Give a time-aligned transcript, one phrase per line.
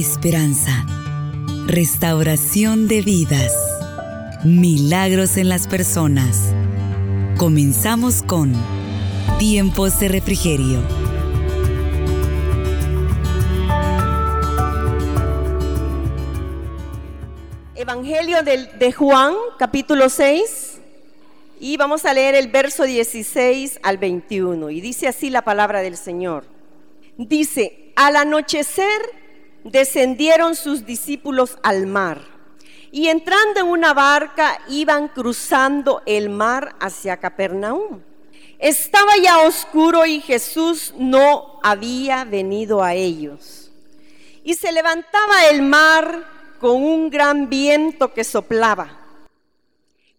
[0.00, 0.86] esperanza,
[1.66, 3.52] restauración de vidas,
[4.44, 6.52] milagros en las personas.
[7.36, 8.52] Comenzamos con
[9.40, 10.78] Tiempos de Refrigerio.
[17.74, 20.80] Evangelio de, Juan, capítulo 6,
[21.58, 24.70] y vamos a leer el verso 16 al 21.
[24.70, 26.44] Y dice así la palabra del Señor.
[27.16, 29.18] Dice, al anochecer
[29.70, 32.20] descendieron sus discípulos al mar
[32.90, 38.00] y entrando en una barca iban cruzando el mar hacia Capernaum.
[38.58, 43.70] Estaba ya oscuro y Jesús no había venido a ellos.
[44.42, 46.24] Y se levantaba el mar
[46.58, 48.96] con un gran viento que soplaba.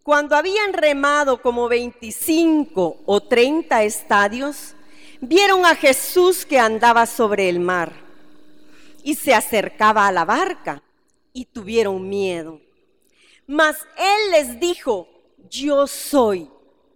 [0.04, 4.73] Cuando habían remado como 25 o 30 estadios,
[5.20, 8.09] vieron a Jesús que andaba sobre el mar
[9.09, 10.84] y se acercaba a la barca
[11.34, 12.62] y tuvieron miedo.
[13.48, 15.07] Mas él les dijo,
[15.49, 16.48] yo soy,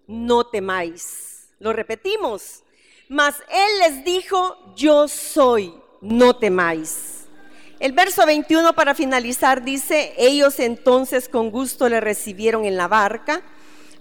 [0.05, 1.50] no temáis.
[1.58, 2.61] Lo repetimos.
[3.09, 7.23] Mas él les dijo, yo soy, no temáis.
[7.80, 13.42] El verso 21 para finalizar dice, ellos entonces con gusto le recibieron en la barca,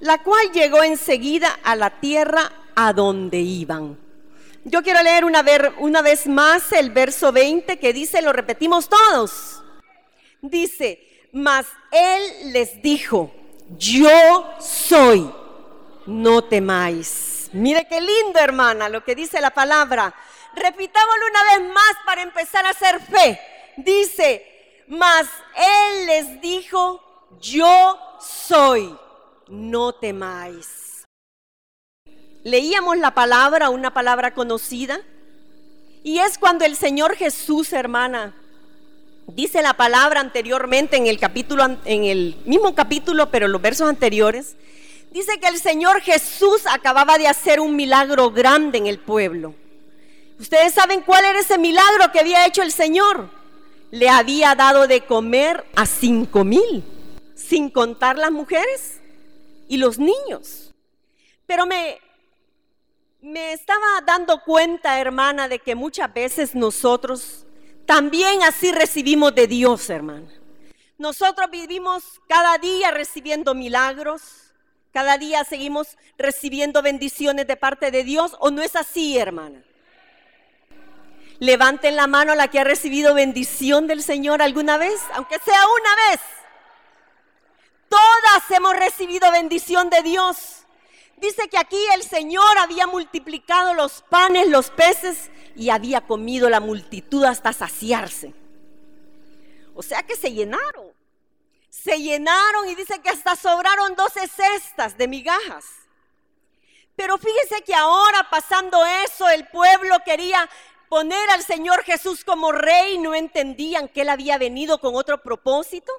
[0.01, 3.97] la cual llegó enseguida a la tierra a donde iban.
[4.65, 5.45] Yo quiero leer una,
[5.79, 9.63] una vez más el verso 20 que dice, lo repetimos todos.
[10.41, 13.35] Dice, mas él les dijo,
[13.77, 15.29] yo soy,
[16.07, 17.51] no temáis.
[17.53, 20.15] Mire qué lindo, hermana, lo que dice la palabra.
[20.55, 23.41] Repitámoslo una vez más para empezar a hacer fe.
[23.79, 25.27] Dice, mas
[25.57, 28.97] él les dijo, yo soy,
[29.49, 30.92] no temáis
[32.45, 35.01] leíamos la palabra, una palabra conocida,
[36.03, 38.35] y es cuando el Señor Jesús, hermana,
[39.29, 43.89] dice la palabra anteriormente en el capítulo, en el mismo capítulo, pero en los versos
[43.89, 44.57] anteriores,
[45.13, 49.55] dice que el Señor Jesús acababa de hacer un milagro grande en el pueblo.
[50.41, 53.31] Ustedes saben cuál era ese milagro que había hecho el Señor.
[53.93, 56.83] Le había dado de comer a cinco mil,
[57.37, 58.99] sin contar las mujeres
[59.69, 60.73] y los niños.
[61.47, 62.01] Pero me,
[63.23, 67.47] me estaba dando cuenta, hermana, de que muchas veces nosotros
[67.87, 70.27] también así recibimos de Dios, hermana.
[70.99, 74.53] Nosotros vivimos cada día recibiendo milagros,
[74.93, 79.63] cada día seguimos recibiendo bendiciones de parte de Dios, ¿o no es así, hermana?
[81.39, 86.11] Levanten la mano la que ha recibido bendición del Señor alguna vez, aunque sea una
[86.11, 86.21] vez.
[87.89, 90.62] Todas hemos recibido bendición de Dios.
[91.23, 96.59] Dice que aquí el Señor había multiplicado los panes, los peces y había comido la
[96.59, 98.35] multitud hasta saciarse.
[99.73, 100.91] O sea que se llenaron.
[101.71, 105.65] Se llenaron y dice que hasta sobraron 12 cestas de migajas.
[106.97, 110.51] Pero fíjese que ahora pasando eso, el pueblo quería
[110.89, 115.93] poner al Señor Jesús como rey, no entendían que él había venido con otro propósito,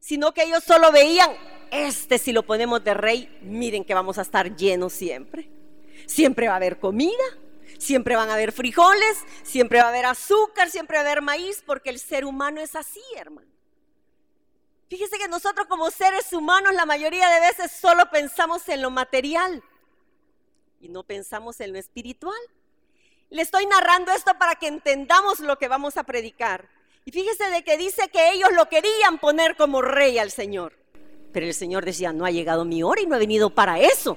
[0.00, 1.30] sino que ellos solo veían
[1.70, 5.48] este si lo ponemos de rey, miren que vamos a estar llenos siempre.
[6.06, 7.24] Siempre va a haber comida,
[7.78, 11.62] siempre van a haber frijoles, siempre va a haber azúcar, siempre va a haber maíz,
[11.66, 13.48] porque el ser humano es así, hermano.
[14.88, 19.62] Fíjese que nosotros como seres humanos la mayoría de veces solo pensamos en lo material
[20.80, 22.38] y no pensamos en lo espiritual.
[23.28, 26.70] Le estoy narrando esto para que entendamos lo que vamos a predicar.
[27.04, 30.77] Y fíjese de que dice que ellos lo querían poner como rey al Señor.
[31.32, 34.16] Pero el Señor decía, no ha llegado mi hora y no he venido para eso.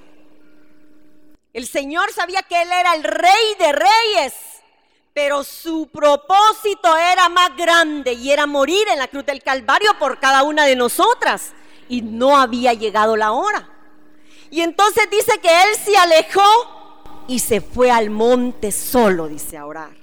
[1.53, 4.33] El Señor sabía que Él era el rey de reyes,
[5.13, 10.19] pero su propósito era más grande y era morir en la cruz del Calvario por
[10.19, 11.53] cada una de nosotras.
[11.89, 13.69] Y no había llegado la hora.
[14.49, 16.43] Y entonces dice que Él se alejó
[17.27, 19.95] y se fue al monte solo, dice a orar.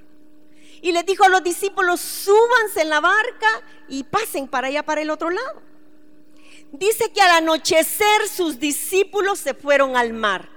[0.80, 3.48] Y le dijo a los discípulos, súbanse en la barca
[3.88, 5.62] y pasen para allá, para el otro lado.
[6.72, 10.48] Dice que al anochecer sus discípulos se fueron al mar.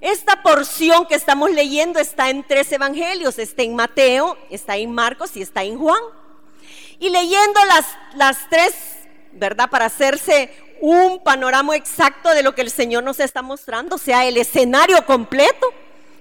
[0.00, 5.36] Esta porción que estamos leyendo está en tres evangelios, está en Mateo, está en Marcos
[5.36, 6.00] y está en Juan.
[6.98, 7.60] Y leyendo
[8.14, 8.74] las, tres,
[9.32, 9.70] ¿verdad?
[9.70, 14.26] Para hacerse un panorama exacto de lo que el Señor nos está mostrando, o sea,
[14.26, 15.72] el escenario completo,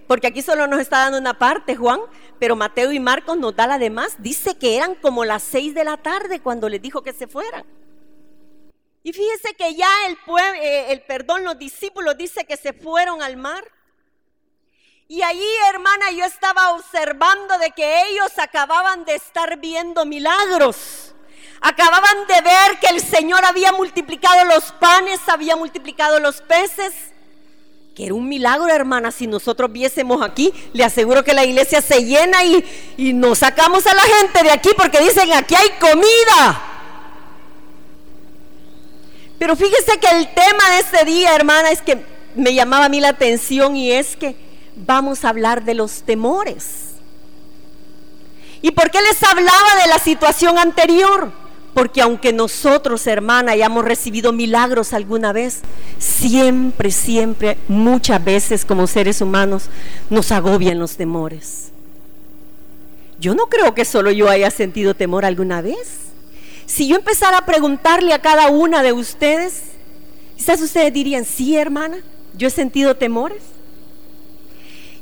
[0.07, 1.99] porque aquí solo nos está dando una parte, Juan,
[2.39, 4.15] pero Mateo y Marcos nos da la demás.
[4.19, 7.65] Dice que eran como las seis de la tarde cuando les dijo que se fueran.
[9.03, 13.69] Y fíjese que ya eh, el perdón, los discípulos dice que se fueron al mar.
[15.09, 21.13] Y allí, hermana, yo estaba observando de que ellos acababan de estar viendo milagros.
[21.59, 26.93] Acababan de ver que el Señor había multiplicado los panes, había multiplicado los peces.
[27.95, 29.11] Que era un milagro, hermana.
[29.11, 33.85] Si nosotros viésemos aquí, le aseguro que la iglesia se llena y, y nos sacamos
[33.85, 36.72] a la gente de aquí porque dicen, aquí hay comida.
[39.43, 42.01] Pero fíjese que el tema de este día, hermana, es que
[42.33, 44.37] me llamaba a mí la atención y es que
[44.77, 46.91] vamos a hablar de los temores.
[48.61, 51.33] ¿Y por qué les hablaba de la situación anterior?
[51.73, 55.59] Porque aunque nosotros, hermana, hayamos recibido milagros alguna vez,
[55.99, 59.65] siempre, siempre, muchas veces como seres humanos
[60.09, 61.73] nos agobian los temores.
[63.19, 66.02] Yo no creo que solo yo haya sentido temor alguna vez.
[66.73, 69.61] Si yo empezara a preguntarle a cada una de ustedes,
[70.35, 71.99] quizás ustedes dirían, sí, hermana,
[72.35, 73.43] yo he sentido temores.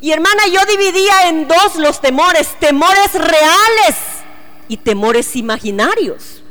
[0.02, 3.96] Y hermana, yo dividía en dos los temores, temores reales
[4.68, 6.44] y temores imaginarios.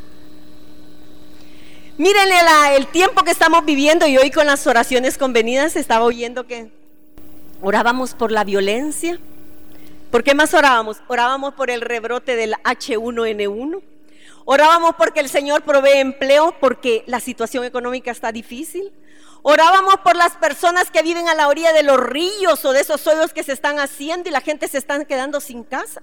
[1.98, 2.36] Mírenle
[2.76, 6.72] el tiempo que estamos viviendo y hoy con las oraciones convenidas estaba oyendo que
[7.60, 9.18] orábamos por la violencia.
[10.10, 11.02] ¿Por qué más orábamos?
[11.08, 13.82] Orábamos por el rebrote del H1N1.
[14.44, 18.92] Orábamos porque el Señor provee empleo, porque la situación económica está difícil.
[19.42, 23.06] Orábamos por las personas que viven a la orilla de los ríos o de esos
[23.06, 26.02] hoyos que se están haciendo y la gente se está quedando sin casa.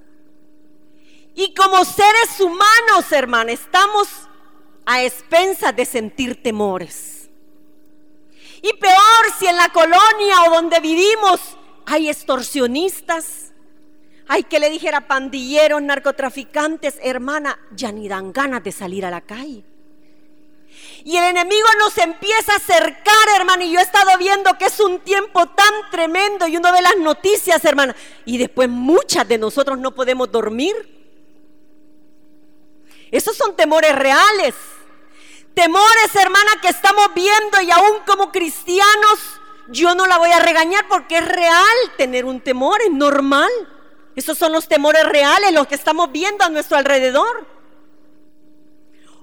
[1.36, 4.08] Y como seres humanos, hermana, estamos
[4.86, 7.30] a expensas de sentir temores.
[8.62, 11.40] Y peor si en la colonia o donde vivimos
[11.86, 13.54] hay extorsionistas,
[14.28, 19.22] hay que le dijera pandilleros, narcotraficantes, hermana, ya ni dan ganas de salir a la
[19.22, 19.64] calle.
[21.04, 24.80] Y el enemigo nos empieza a acercar, hermana, y yo he estado viendo que es
[24.80, 27.96] un tiempo tan tremendo y uno ve las noticias, hermana,
[28.26, 30.76] y después muchas de nosotros no podemos dormir.
[33.12, 34.54] Esos son temores reales.
[35.54, 39.20] Temores, hermana, que estamos viendo y aún como cristianos,
[39.70, 43.50] yo no la voy a regañar porque es real tener un temor, es normal.
[44.18, 47.46] Esos son los temores reales, los que estamos viendo a nuestro alrededor.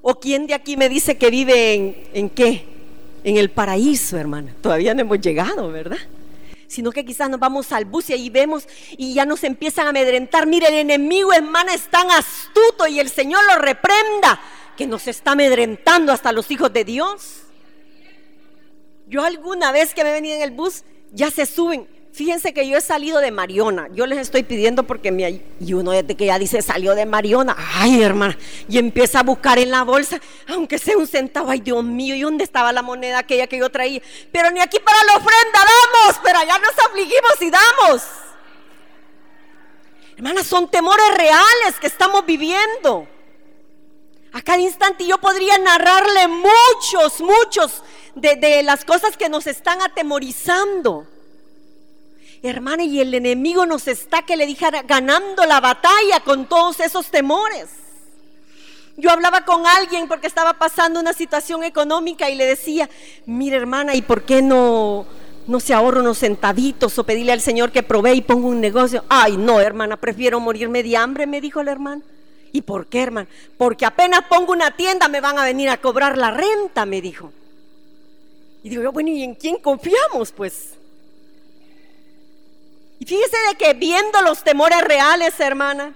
[0.02, 2.64] ¿O quién de aquí me dice que vive en, en qué?
[3.24, 4.54] En el paraíso, hermana.
[4.62, 5.98] Todavía no hemos llegado, ¿verdad?
[6.68, 9.88] Sino que quizás nos vamos al bus y ahí vemos y ya nos empiezan a
[9.88, 10.46] amedrentar.
[10.46, 14.40] Mire, el enemigo, hermana, es tan astuto y el Señor lo reprenda
[14.76, 17.40] que nos está amedrentando hasta los hijos de Dios.
[19.08, 22.78] Yo alguna vez que me venido en el bus, ya se suben Fíjense que yo
[22.78, 23.88] he salido de Mariona.
[23.92, 27.56] Yo les estoy pidiendo porque me, y uno desde que ya dice salió de Mariona,
[27.74, 28.38] ay hermana,
[28.68, 32.20] y empieza a buscar en la bolsa, aunque sea un centavo, ay Dios mío, ¿y
[32.20, 34.00] dónde estaba la moneda aquella que yo traía?
[34.30, 38.02] Pero ni aquí para la ofrenda damos, pero allá nos afligimos y damos.
[40.16, 43.08] Hermanas, son temores reales que estamos viviendo.
[44.30, 47.82] A cada instante yo podría narrarle muchos, muchos
[48.14, 51.08] de, de las cosas que nos están atemorizando.
[52.44, 57.06] Hermana, y el enemigo nos está, que le dijera, ganando la batalla con todos esos
[57.06, 57.70] temores.
[58.98, 62.90] Yo hablaba con alguien porque estaba pasando una situación económica y le decía,
[63.24, 65.06] mire hermana, ¿y por qué no,
[65.46, 69.06] no se ahorra unos centavitos o pedirle al Señor que provee y ponga un negocio?
[69.08, 72.02] Ay, no, hermana, prefiero morirme de hambre, me dijo el hermano.
[72.52, 73.26] ¿Y por qué, hermana?
[73.56, 77.32] Porque apenas pongo una tienda me van a venir a cobrar la renta, me dijo.
[78.62, 80.30] Y digo yo, bueno, ¿y en quién confiamos?
[80.30, 80.74] Pues
[82.98, 85.94] y fíjese de que viendo los temores reales, hermana,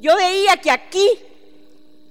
[0.00, 1.08] yo veía que aquí,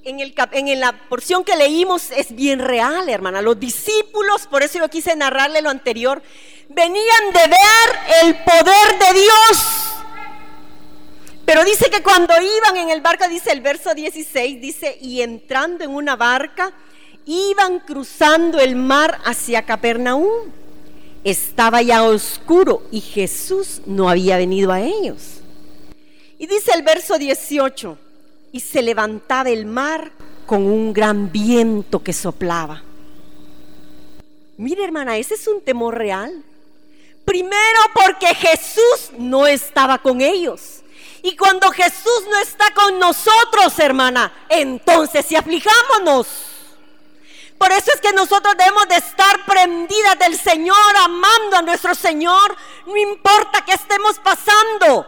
[0.03, 3.41] en, el, en la porción que leímos, es bien real, hermana.
[3.41, 6.23] Los discípulos, por eso yo quise narrarle lo anterior,
[6.69, 9.65] venían de ver el poder de Dios.
[11.45, 15.83] Pero dice que cuando iban en el barco, dice el verso 16, dice, y entrando
[15.83, 16.71] en una barca,
[17.25, 20.51] iban cruzando el mar hacia Capernaum.
[21.23, 25.41] Estaba ya oscuro y Jesús no había venido a ellos.
[26.37, 27.97] Y dice el verso 18,
[28.51, 30.11] y se levantaba el mar
[30.45, 32.83] con un gran viento que soplaba.
[34.57, 36.43] Mire hermana, ese es un temor real.
[37.25, 40.81] Primero porque Jesús no estaba con ellos.
[41.23, 46.27] Y cuando Jesús no está con nosotros, hermana, entonces si aflijámonos.
[47.61, 52.57] Por eso es que nosotros debemos de estar prendidas del Señor, amando a nuestro Señor,
[52.87, 55.05] no importa que estemos pasando.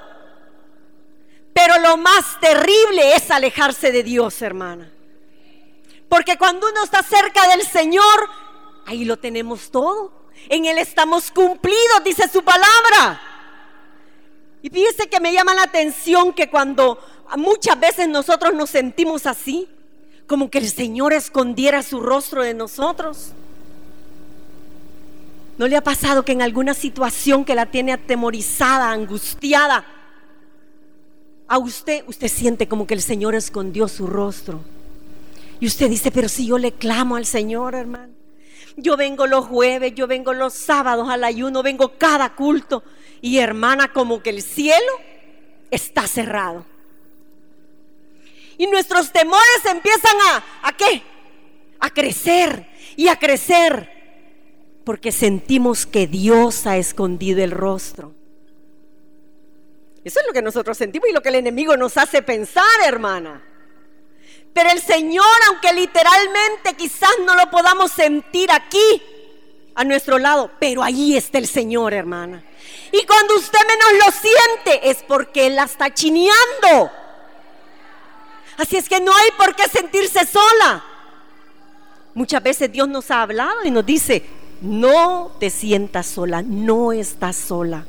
[1.51, 4.91] Pero lo más terrible es alejarse de Dios, hermana.
[6.07, 8.29] Porque cuando uno está cerca del Señor,
[8.85, 10.29] ahí lo tenemos todo.
[10.47, 13.19] En Él estamos cumplidos, dice su palabra.
[14.61, 17.03] Y fíjese que me llama la atención que cuando
[17.35, 19.67] muchas veces nosotros nos sentimos así,
[20.27, 23.31] como que el Señor escondiera su rostro de nosotros.
[25.57, 29.85] ¿No le ha pasado que en alguna situación que la tiene atemorizada, angustiada,
[31.47, 34.61] a usted, usted siente como que el Señor escondió su rostro?
[35.59, 38.13] Y usted dice, pero si yo le clamo al Señor, hermano.
[38.75, 42.83] Yo vengo los jueves, yo vengo los sábados al ayuno, vengo cada culto.
[43.21, 44.91] Y hermana, como que el cielo
[45.69, 46.65] está cerrado.
[48.63, 51.03] Y nuestros temores empiezan a, ¿a qué?
[51.81, 52.65] A crecer
[52.95, 53.91] y a crecer.
[54.85, 58.13] Porque sentimos que Dios ha escondido el rostro.
[60.05, 63.43] Eso es lo que nosotros sentimos y lo que el enemigo nos hace pensar, hermana.
[64.53, 69.01] Pero el Señor, aunque literalmente quizás no lo podamos sentir aquí,
[69.75, 72.45] a nuestro lado, pero ahí está el Señor, hermana.
[72.93, 77.02] Y cuando usted menos lo siente, es porque Él la está chineando.
[78.57, 80.83] Así es que no hay por qué sentirse sola.
[82.13, 84.23] Muchas veces Dios nos ha hablado y nos dice,
[84.61, 87.85] no te sientas sola, no estás sola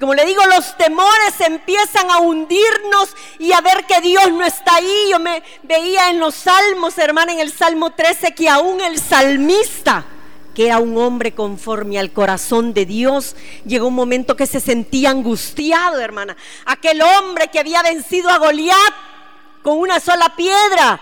[0.00, 4.76] como le digo, los temores empiezan a hundirnos y a ver que Dios no está
[4.76, 5.08] ahí.
[5.10, 10.06] Yo me veía en los salmos, hermana, en el Salmo 13, que aún el salmista,
[10.54, 16.00] que un hombre conforme al corazón de Dios, llegó un momento que se sentía angustiado,
[16.00, 16.36] hermana.
[16.66, 18.94] Aquel hombre que había vencido a Goliat
[19.62, 21.00] con una sola piedra.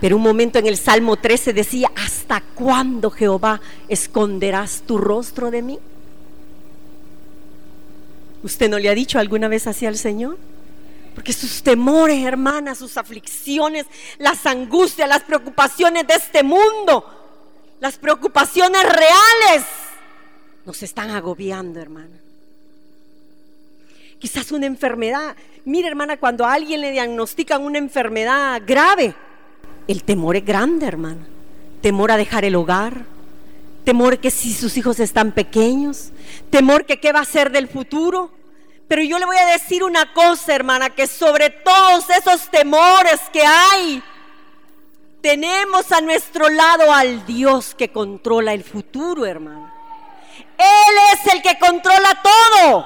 [0.00, 5.62] Pero un momento en el Salmo 13 decía, ¿hasta cuándo Jehová esconderás tu rostro de
[5.62, 5.78] mí?
[8.42, 10.38] ¿Usted no le ha dicho alguna vez así al Señor?
[11.14, 13.84] Porque sus temores, hermanas, sus aflicciones,
[14.18, 17.19] las angustias, las preocupaciones de este mundo,
[17.80, 19.66] las preocupaciones reales,
[20.64, 22.20] nos están agobiando, hermana.
[24.18, 25.34] Quizás una enfermedad.
[25.64, 29.14] Mire, hermana, cuando a alguien le diagnostican una enfermedad grave,
[29.88, 31.26] el temor es grande, hermana.
[31.80, 33.06] Temor a dejar el hogar,
[33.84, 36.10] temor que si sus hijos están pequeños,
[36.50, 38.30] temor que qué va a ser del futuro.
[38.88, 43.42] Pero yo le voy a decir una cosa, hermana, que sobre todos esos temores que
[43.42, 44.02] hay,
[45.20, 49.74] tenemos a nuestro lado al Dios que controla el futuro, hermana.
[50.58, 52.84] Él es el que controla todo.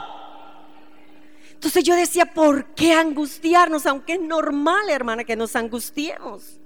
[1.52, 3.86] Entonces yo decía, ¿por qué angustiarnos?
[3.86, 6.58] Aunque es normal, hermana, que nos angustiemos.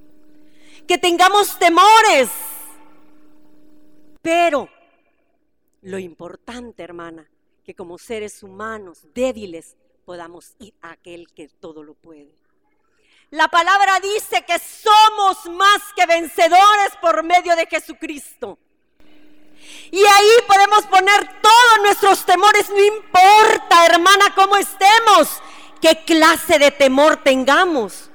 [0.87, 2.31] Que tengamos temores.
[4.23, 4.69] Pero
[5.83, 7.29] lo importante, hermana,
[7.65, 12.38] que como seres humanos débiles podamos ir a aquel que todo lo puede.
[13.31, 18.59] La palabra dice que somos más que vencedores por medio de Jesucristo.
[19.91, 25.43] Y ahí podemos poner todos nuestros temores, no importa, hermana, cómo estemos,
[25.81, 28.11] qué clase de temor tengamos.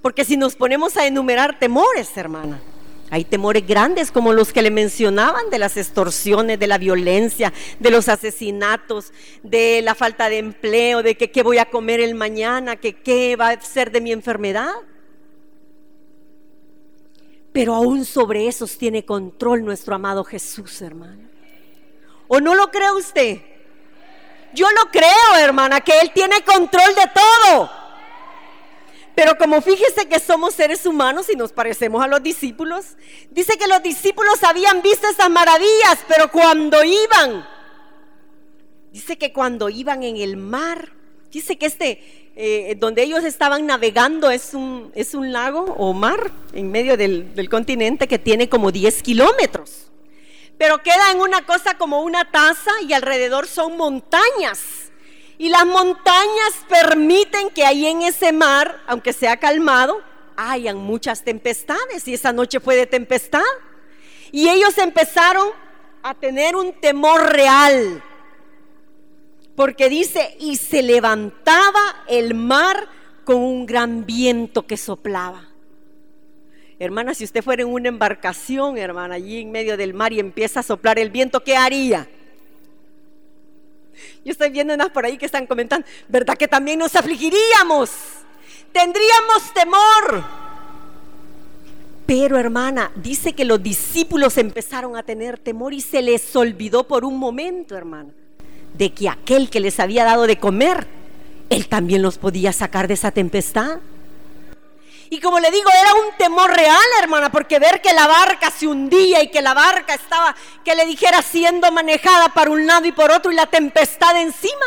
[0.00, 2.62] Porque si nos ponemos a enumerar temores, hermana,
[3.10, 7.90] hay temores grandes como los que le mencionaban de las extorsiones, de la violencia, de
[7.90, 9.12] los asesinatos,
[9.42, 13.36] de la falta de empleo, de que qué voy a comer el mañana, que qué
[13.36, 14.72] va a ser de mi enfermedad.
[17.52, 21.28] Pero aún sobre esos tiene control nuestro amado Jesús, hermano.
[22.28, 23.38] ¿O no lo cree usted?
[24.52, 27.70] Yo lo creo, hermana, que Él tiene control de todo.
[29.18, 32.96] Pero como fíjese que somos seres humanos y nos parecemos a los discípulos,
[33.32, 37.44] dice que los discípulos habían visto esas maravillas, pero cuando iban,
[38.92, 40.92] dice que cuando iban en el mar,
[41.32, 46.30] dice que este, eh, donde ellos estaban navegando es un, es un lago o mar
[46.52, 49.90] en medio del, del continente que tiene como 10 kilómetros,
[50.58, 54.87] pero queda en una cosa como una taza y alrededor son montañas.
[55.38, 60.02] Y las montañas permiten que ahí en ese mar, aunque sea calmado,
[60.36, 62.06] hayan muchas tempestades.
[62.08, 63.40] Y esa noche fue de tempestad.
[64.32, 65.48] Y ellos empezaron
[66.02, 68.02] a tener un temor real.
[69.54, 72.88] Porque dice, y se levantaba el mar
[73.24, 75.48] con un gran viento que soplaba.
[76.80, 80.60] Hermana, si usted fuera en una embarcación, hermana, allí en medio del mar y empieza
[80.60, 82.08] a soplar el viento, ¿qué haría?
[84.24, 87.90] Yo estoy viendo unas por ahí que están comentando, ¿verdad que también nos afligiríamos?
[88.72, 90.24] Tendríamos temor.
[92.06, 97.04] Pero hermana, dice que los discípulos empezaron a tener temor y se les olvidó por
[97.04, 98.10] un momento, hermana,
[98.72, 100.86] de que aquel que les había dado de comer,
[101.50, 103.80] él también los podía sacar de esa tempestad.
[105.10, 108.66] Y como le digo, era un temor real, hermana, porque ver que la barca se
[108.66, 112.92] hundía y que la barca estaba, que le dijera, siendo manejada para un lado y
[112.92, 114.66] por otro y la tempestad encima.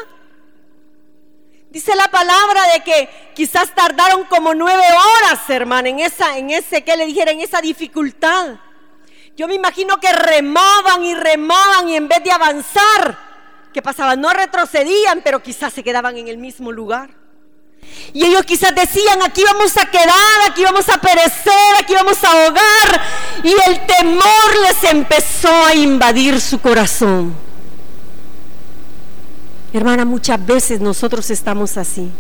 [1.70, 6.84] Dice la palabra de que quizás tardaron como nueve horas, hermana, en esa, en ese,
[6.84, 8.56] que le dijera, en esa dificultad.
[9.38, 13.18] Yo me imagino que remaban y remaban y en vez de avanzar,
[13.74, 14.16] ¿qué pasaba?
[14.16, 17.21] No retrocedían, pero quizás se quedaban en el mismo lugar.
[18.14, 22.28] Y ellos quizás decían, aquí vamos a quedar, aquí vamos a perecer, aquí vamos a
[22.28, 23.02] ahogar.
[23.44, 27.34] Y el temor les empezó a invadir su corazón.
[29.74, 32.12] Hermana, muchas veces nosotros estamos así.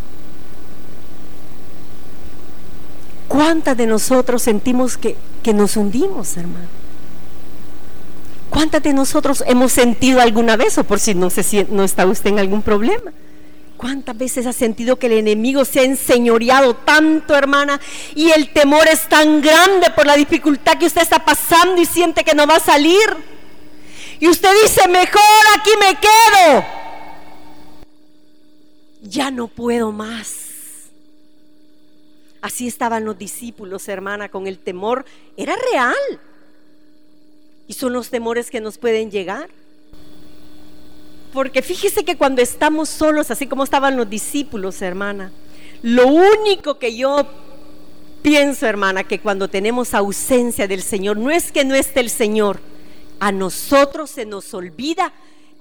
[3.27, 6.67] ¿Cuántas de nosotros sentimos que, que nos hundimos, hermano?
[8.49, 12.29] ¿Cuántas de nosotros hemos sentido alguna vez, o por si no, se, no está usted
[12.31, 13.11] en algún problema?
[13.81, 17.81] ¿Cuántas veces ha sentido que el enemigo se ha enseñoreado tanto, hermana?
[18.15, 22.23] Y el temor es tan grande por la dificultad que usted está pasando y siente
[22.23, 23.17] que no va a salir.
[24.19, 26.81] Y usted dice, mejor aquí me quedo
[29.01, 30.89] ya no puedo más.
[32.41, 35.05] Así estaban los discípulos, hermana, con el temor.
[35.37, 35.95] Era real.
[37.67, 39.49] Y son los temores que nos pueden llegar.
[41.33, 45.31] Porque fíjese que cuando estamos solos, así como estaban los discípulos, hermana,
[45.81, 47.25] lo único que yo
[48.21, 52.59] pienso, hermana, que cuando tenemos ausencia del Señor, no es que no esté el Señor,
[53.19, 55.13] a nosotros se nos olvida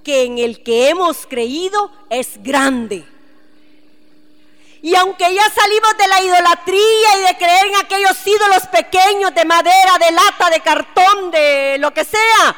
[0.02, 3.04] que en el que hemos creído es grande.
[4.82, 9.44] Y aunque ya salimos de la idolatría y de creer en aquellos ídolos pequeños de
[9.44, 12.56] madera, de lata, de cartón, de lo que sea,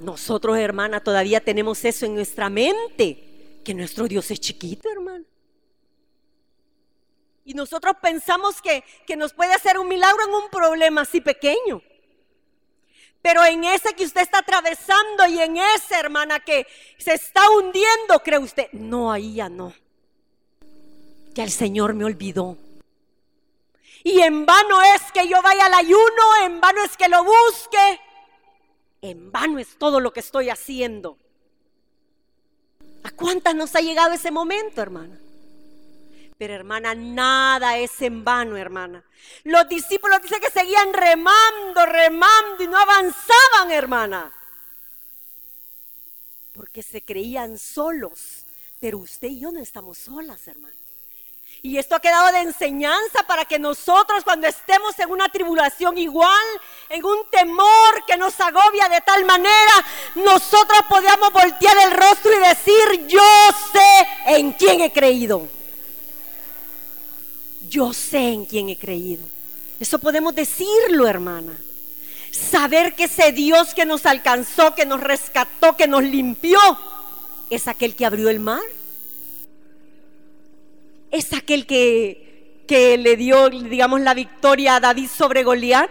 [0.00, 5.24] nosotros, hermana, todavía tenemos eso en nuestra mente, que nuestro Dios es chiquito, hermano.
[7.44, 11.82] Y nosotros pensamos que, que nos puede hacer un milagro en un problema así pequeño.
[13.22, 16.66] Pero en ese que usted está atravesando y en ese, hermana, que
[16.98, 19.72] se está hundiendo, cree usted, no, ahí ya no
[21.34, 22.56] que el Señor me olvidó.
[24.02, 28.00] Y en vano es que yo vaya al ayuno, en vano es que lo busque,
[29.10, 31.16] en vano es todo lo que estoy haciendo.
[33.02, 35.18] ¿A cuántas nos ha llegado ese momento, hermana?
[36.38, 39.04] Pero hermana, nada es en vano, hermana.
[39.44, 44.32] Los discípulos dicen que seguían remando, remando y no avanzaban, hermana.
[46.52, 48.46] Porque se creían solos.
[48.80, 50.79] Pero usted y yo no estamos solas, hermana.
[51.62, 56.46] Y esto ha quedado de enseñanza para que nosotros cuando estemos en una tribulación igual,
[56.88, 59.72] en un temor que nos agobia de tal manera,
[60.14, 63.20] nosotros podamos voltear el rostro y decir, yo
[63.72, 65.46] sé en quién he creído.
[67.68, 69.22] Yo sé en quién he creído.
[69.78, 71.52] Eso podemos decirlo, hermana.
[72.32, 76.58] Saber que ese Dios que nos alcanzó, que nos rescató, que nos limpió,
[77.50, 78.62] es aquel que abrió el mar
[81.10, 85.90] es aquel que, que le dio, digamos, la victoria a David sobre Goliat.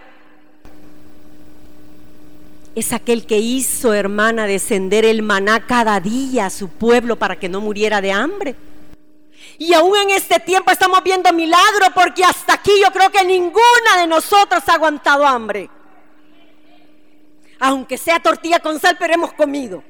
[2.76, 7.50] Es aquel que hizo, hermana, descender el maná cada día a su pueblo para que
[7.50, 8.56] no muriera de hambre.
[9.58, 13.98] Y aún en este tiempo estamos viendo milagro porque hasta aquí yo creo que ninguna
[13.98, 15.70] de nosotros ha aguantado hambre.
[17.60, 19.84] Aunque sea tortilla con sal, pero hemos comido.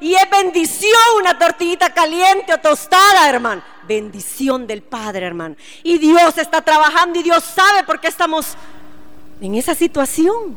[0.00, 5.56] Y es bendición una tortillita caliente o tostada, hermano bendición del Padre, hermano.
[5.82, 8.54] Y Dios está trabajando y Dios sabe por qué estamos
[9.40, 10.56] en esa situación.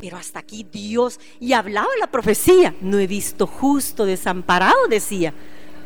[0.00, 5.32] Pero hasta aquí Dios, y hablaba la profecía, no he visto justo desamparado, decía,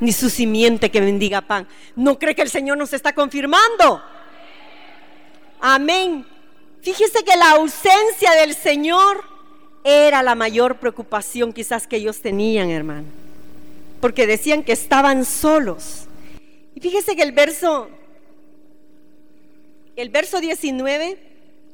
[0.00, 1.68] ni su simiente que bendiga pan.
[1.94, 4.02] ¿No cree que el Señor nos está confirmando?
[5.60, 6.26] Amén.
[6.82, 9.22] Fíjese que la ausencia del Señor
[9.84, 13.06] era la mayor preocupación quizás que ellos tenían, hermano.
[14.00, 16.07] Porque decían que estaban solos.
[16.78, 17.88] Y fíjese que el verso,
[19.96, 21.18] el verso 19,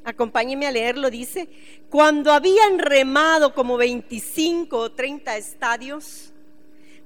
[0.03, 1.47] acompáñeme a leerlo, dice,
[1.91, 6.33] cuando habían remado como 25 o 30 estadios,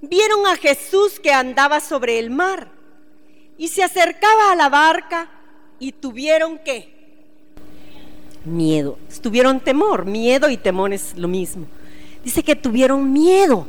[0.00, 2.70] vieron a Jesús que andaba sobre el mar
[3.56, 5.28] y se acercaba a la barca
[5.80, 6.94] y tuvieron qué?
[8.44, 8.96] Miedo.
[9.20, 10.04] Tuvieron temor.
[10.04, 11.66] Miedo y temor es lo mismo.
[12.22, 13.66] Dice que tuvieron miedo.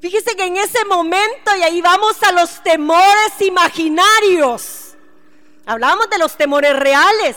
[0.00, 4.94] Fíjese que en ese momento, y ahí vamos a los temores imaginarios.
[5.66, 7.36] Hablamos de los temores reales.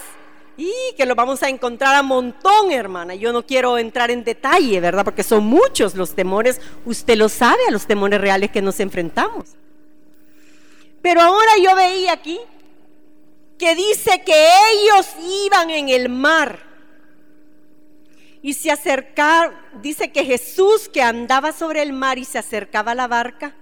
[0.55, 3.15] Y que los vamos a encontrar a montón, hermana.
[3.15, 5.03] Yo no quiero entrar en detalle, ¿verdad?
[5.03, 6.61] Porque son muchos los temores.
[6.85, 9.45] Usted lo sabe, a los temores reales que nos enfrentamos.
[11.01, 12.39] Pero ahora yo veía aquí
[13.57, 15.07] que dice que ellos
[15.45, 16.72] iban en el mar
[18.43, 22.95] y se acercaba, dice que Jesús que andaba sobre el mar y se acercaba a
[22.95, 23.55] la barca,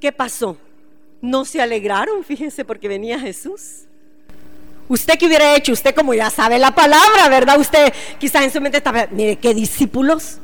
[0.00, 0.58] ¿Qué pasó?
[1.20, 3.84] No se alegraron, fíjense, porque venía Jesús.
[4.88, 5.72] ¿Usted qué hubiera hecho?
[5.72, 7.58] Usted como ya sabe la palabra, ¿verdad?
[7.58, 10.38] Usted quizás en su mente estaba, mire, qué discípulos.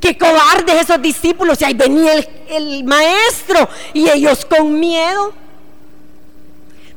[0.00, 1.60] Qué cobardes esos discípulos.
[1.60, 5.34] Y ahí venía el, el maestro y ellos con miedo.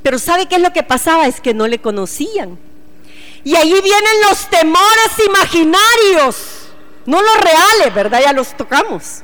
[0.04, 1.28] Pero ¿sabe qué es lo que pasaba?
[1.28, 2.58] Es que no le conocían.
[3.44, 6.70] Y ahí vienen los temores imaginarios,
[7.06, 8.22] no los reales, ¿verdad?
[8.22, 9.24] Ya los tocamos.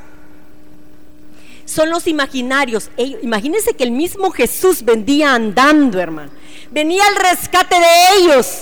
[1.65, 2.89] Son los imaginarios.
[3.21, 6.31] Imagínense que el mismo Jesús vendía andando, hermano.
[6.71, 8.61] Venía al rescate de ellos.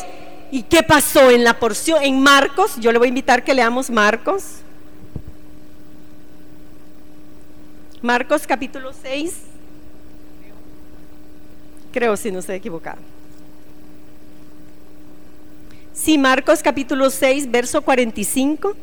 [0.52, 2.04] ¿Y qué pasó en la porción?
[2.04, 4.44] En Marcos, yo le voy a invitar que leamos Marcos.
[8.02, 9.34] Marcos capítulo 6.
[11.94, 13.15] Creo si no estoy equivocado.
[15.96, 18.76] Sí, Marcos capítulo 6, verso 45.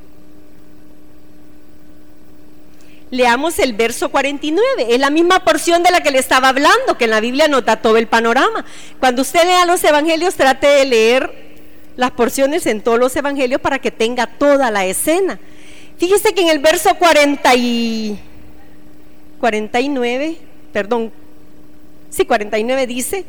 [3.11, 4.87] Leamos el verso 49.
[4.89, 7.83] Es la misma porción de la que le estaba hablando, que en la Biblia nota
[7.83, 8.65] todo el panorama.
[8.99, 11.31] Cuando usted lea los evangelios, trate de leer
[11.97, 15.39] las porciones en todos los evangelios para que tenga toda la escena.
[15.99, 18.19] Fíjese que en el verso 40 y
[19.39, 20.39] 49,
[20.73, 21.13] perdón,
[22.09, 23.27] sí, 49 dice,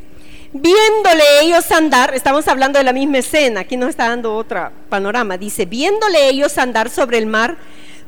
[0.54, 5.36] viéndole ellos andar, estamos hablando de la misma escena, aquí nos está dando otro panorama,
[5.36, 7.58] dice, viéndole ellos andar sobre el mar,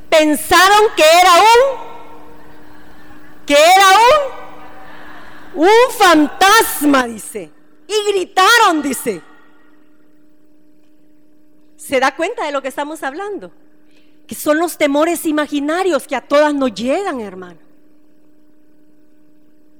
[0.09, 1.79] pensaron que era un,
[3.45, 3.89] que era
[5.55, 7.51] un, un fantasma, dice,
[7.89, 9.21] y gritaron, dice.
[11.77, 13.53] ¿Se da cuenta de lo que estamos hablando?
[14.27, 17.66] Que son los temores imaginarios que a todas nos llegan, hermano.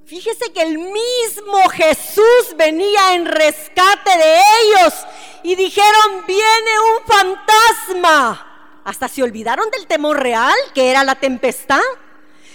[0.07, 4.95] Fíjese que el mismo Jesús venía en rescate de ellos
[5.43, 8.83] y dijeron, viene un fantasma.
[8.85, 11.81] Hasta se olvidaron del temor real, que era la tempestad.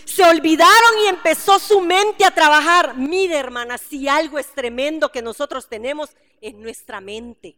[0.06, 2.96] Se olvidaron y empezó su mente a trabajar.
[2.96, 7.58] Mire, hermana, si algo es tremendo que nosotros tenemos en nuestra mente.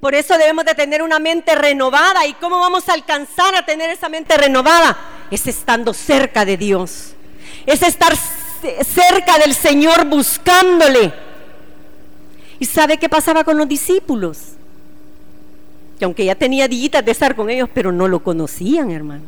[0.00, 2.26] Por eso debemos de tener una mente renovada.
[2.26, 5.28] ¿Y cómo vamos a alcanzar a tener esa mente renovada?
[5.30, 7.14] Es estando cerca de Dios.
[7.64, 11.12] Es estar cerca del Señor buscándole.
[12.58, 14.38] ¿Y sabe qué pasaba con los discípulos?
[15.98, 19.24] Que aunque ya tenía días de estar con ellos, pero no lo conocían, hermano.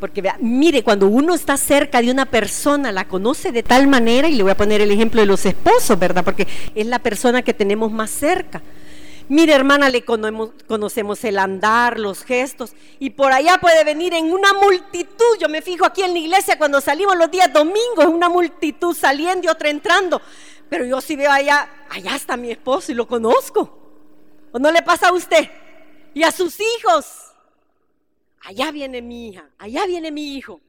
[0.00, 4.34] Porque mire, cuando uno está cerca de una persona, la conoce de tal manera, y
[4.34, 6.24] le voy a poner el ejemplo de los esposos, ¿verdad?
[6.24, 8.62] Porque es la persona que tenemos más cerca.
[9.28, 14.52] Mire, hermana, le conocemos el andar, los gestos, y por allá puede venir en una
[14.54, 15.38] multitud.
[15.40, 19.46] Yo me fijo aquí en la iglesia cuando salimos los días domingos, una multitud saliendo
[19.46, 20.20] y otra entrando.
[20.68, 23.78] Pero yo sí veo allá, allá está mi esposo y lo conozco.
[24.52, 25.48] ¿O no le pasa a usted?
[26.14, 27.32] Y a sus hijos.
[28.44, 30.60] Allá viene mi hija, allá viene mi hijo,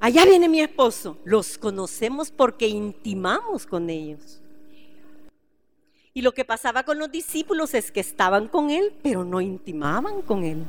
[0.00, 1.18] allá viene mi esposo.
[1.24, 4.40] Los conocemos porque intimamos con ellos.
[6.16, 10.22] Y lo que pasaba con los discípulos es que estaban con Él, pero no intimaban
[10.22, 10.64] con Él.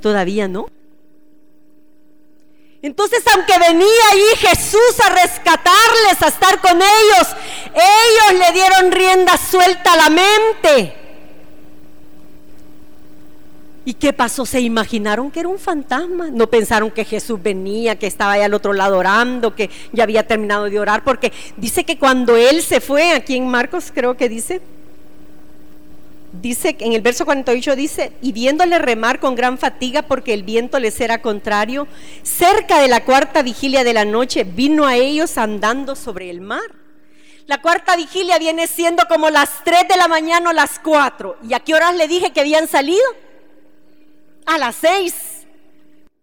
[0.00, 0.70] Todavía no.
[2.80, 7.28] Entonces, aunque venía ahí Jesús a rescatarles, a estar con ellos,
[7.74, 11.03] ellos le dieron rienda suelta a la mente.
[13.86, 14.46] ¿Y qué pasó?
[14.46, 16.30] Se imaginaron que era un fantasma.
[16.30, 20.26] No pensaron que Jesús venía, que estaba ahí al otro lado orando, que ya había
[20.26, 24.30] terminado de orar, porque dice que cuando él se fue, aquí en Marcos creo que
[24.30, 24.62] dice,
[26.40, 30.78] dice en el verso 48 dice, y viéndole remar con gran fatiga porque el viento
[30.78, 31.86] les era contrario,
[32.22, 36.62] cerca de la cuarta vigilia de la noche vino a ellos andando sobre el mar.
[37.46, 41.36] La cuarta vigilia viene siendo como las 3 de la mañana o las 4.
[41.46, 43.02] ¿Y a qué horas le dije que habían salido?
[44.46, 45.14] A las seis.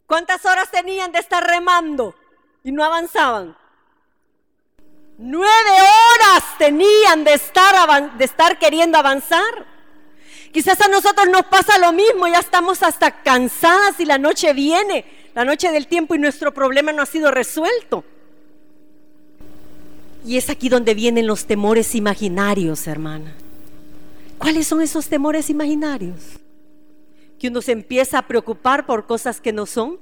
[0.07, 2.15] ¿Cuántas horas tenían de estar remando
[2.63, 3.55] y no avanzaban?
[5.17, 9.65] Nueve horas tenían de estar, de estar queriendo avanzar.
[10.51, 15.05] Quizás a nosotros nos pasa lo mismo, ya estamos hasta cansadas y la noche viene,
[15.33, 18.03] la noche del tiempo y nuestro problema no ha sido resuelto.
[20.25, 23.33] Y es aquí donde vienen los temores imaginarios, hermana.
[24.37, 26.40] ¿Cuáles son esos temores imaginarios?
[27.41, 29.99] Que uno se empieza a preocupar por cosas que no son.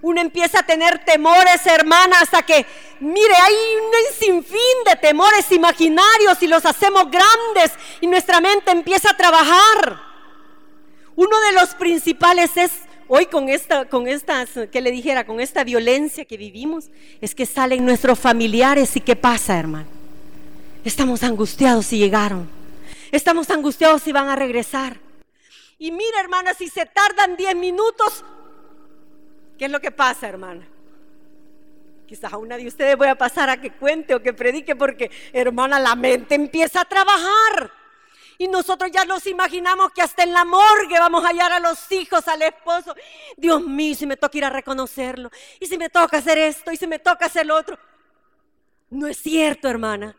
[0.00, 2.64] Uno empieza a tener temores, hermana, hasta que,
[3.00, 9.10] mire, hay un sinfín de temores imaginarios y los hacemos grandes y nuestra mente empieza
[9.10, 10.00] a trabajar.
[11.16, 12.70] Uno de los principales es
[13.08, 16.88] hoy con esta, con estas, que le dijera, con esta violencia que vivimos,
[17.20, 19.88] es que salen nuestros familiares y qué pasa, hermano.
[20.84, 22.48] Estamos angustiados si llegaron.
[23.10, 25.00] Estamos angustiados si van a regresar.
[25.82, 28.24] Y mira, hermana, si se tardan 10 minutos,
[29.58, 30.64] ¿Qué es lo que pasa, hermana?
[32.06, 35.10] Quizás a una de ustedes voy a pasar a que cuente o que predique porque,
[35.32, 37.72] hermana, la mente empieza a trabajar.
[38.38, 41.90] Y nosotros ya nos imaginamos que hasta en la morgue vamos a hallar a los
[41.90, 42.94] hijos, al esposo.
[43.36, 45.30] Dios mío, si me toca ir a reconocerlo.
[45.58, 47.76] Y si me toca hacer esto, y si me toca hacer lo otro.
[48.88, 50.16] No es cierto, hermana.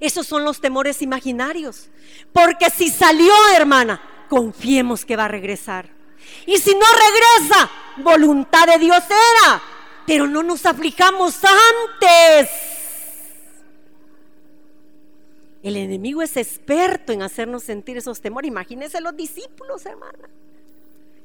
[0.00, 1.90] Esos son los temores imaginarios.
[2.32, 5.90] Porque si salió, hermana, confiemos que va a regresar.
[6.46, 9.62] Y si no regresa, voluntad de Dios era.
[10.06, 12.48] Pero no nos aflijamos antes.
[15.62, 18.48] El enemigo es experto en hacernos sentir esos temores.
[18.48, 20.30] Imagínense los discípulos, hermana.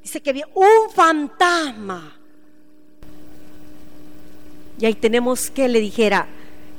[0.02, 2.14] Dice que había un fantasma.
[4.78, 6.26] Y ahí tenemos que le dijera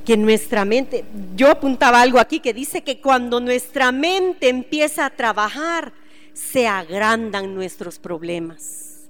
[0.05, 5.09] que nuestra mente, yo apuntaba algo aquí que dice que cuando nuestra mente empieza a
[5.09, 5.91] trabajar,
[6.39, 9.01] se agrandan nuestros problemas.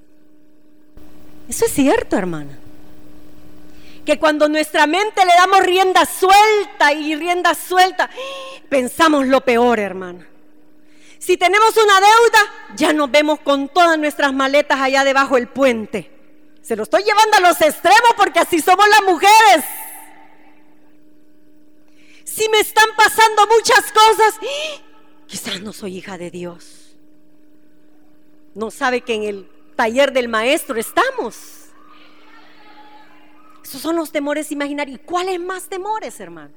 [1.47, 2.59] Eso es cierto, hermana
[4.09, 8.09] que cuando nuestra mente le damos rienda suelta y rienda suelta,
[8.67, 10.27] pensamos lo peor, hermana.
[11.19, 16.09] Si tenemos una deuda, ya nos vemos con todas nuestras maletas allá debajo del puente.
[16.63, 19.65] Se lo estoy llevando a los extremos porque así somos las mujeres.
[22.23, 24.39] Si me están pasando muchas cosas,
[25.27, 26.78] quizás no soy hija de Dios.
[28.59, 31.69] No sabe que en el taller del maestro estamos.
[33.63, 34.99] Esos son los temores imaginarios.
[34.99, 36.51] ¿Y cuáles más temores, hermano?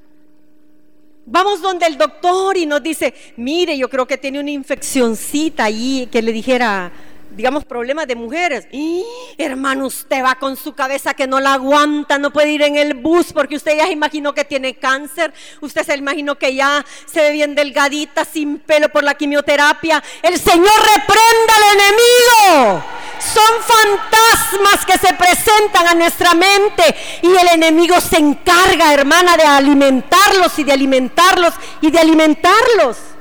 [1.25, 6.09] Vamos donde el doctor y nos dice, mire, yo creo que tiene una infeccióncita ahí,
[6.11, 6.91] que le dijera,
[7.35, 8.67] digamos, problemas de mujeres.
[8.73, 9.05] Y,
[9.39, 12.95] hermano, usted va con su cabeza que no la aguanta, no puede ir en el
[12.95, 17.21] bus porque usted ya se imaginó que tiene cáncer, usted se imaginó que ya se
[17.21, 20.03] ve bien delgadita, sin pelo por la quimioterapia.
[20.23, 22.85] El Señor reprenda al enemigo.
[23.19, 29.45] Son fantasmas que se presentan a nuestra mente y el enemigo se encarga, hermana, de
[29.45, 33.12] alimentarlos y de alimentarlos y de alimentarlos.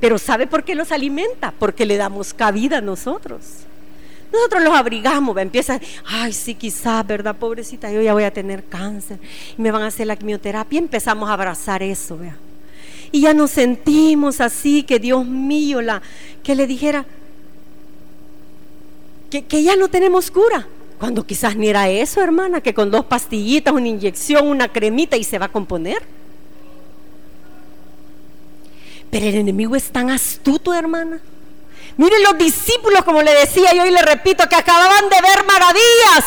[0.00, 1.52] Pero ¿sabe por qué los alimenta?
[1.58, 3.40] Porque le damos cabida a nosotros.
[4.32, 7.34] Nosotros los abrigamos, empieza, ay, sí, quizás, ¿verdad?
[7.36, 9.18] Pobrecita, yo ya voy a tener cáncer
[9.56, 10.78] y me van a hacer la quimioterapia.
[10.78, 12.36] Empezamos a abrazar eso, vea.
[13.10, 16.02] Y ya nos sentimos así, que Dios mío, la,
[16.42, 17.06] que le dijera
[19.30, 20.68] que, que ya no tenemos cura.
[20.98, 25.24] Cuando quizás ni era eso, hermana, que con dos pastillitas, una inyección, una cremita y
[25.24, 26.02] se va a componer.
[29.10, 31.20] Pero el enemigo es tan astuto, hermana.
[31.96, 36.24] Miren los discípulos, como le decía yo y le repito, que acababan de ver maravillas.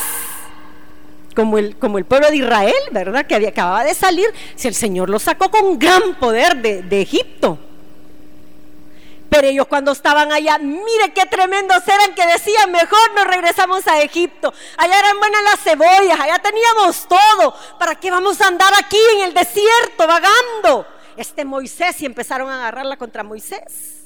[1.35, 3.25] Como el, como el pueblo de Israel, ¿verdad?
[3.25, 4.27] Que acababa de salir.
[4.55, 7.57] Si el Señor los sacó con gran poder de, de Egipto.
[9.29, 14.01] Pero ellos cuando estaban allá, mire qué tremendos eran que decían, mejor nos regresamos a
[14.01, 14.53] Egipto.
[14.75, 17.55] Allá eran buenas las cebollas, allá teníamos todo.
[17.79, 20.85] ¿Para qué vamos a andar aquí en el desierto vagando?
[21.17, 24.01] Este Moisés y empezaron a agarrarla contra Moisés.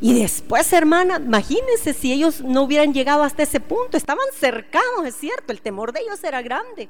[0.00, 3.96] Y después, hermana, imagínense si ellos no hubieran llegado hasta ese punto.
[3.96, 6.88] Estaban cercanos, es cierto, el temor de ellos era grande.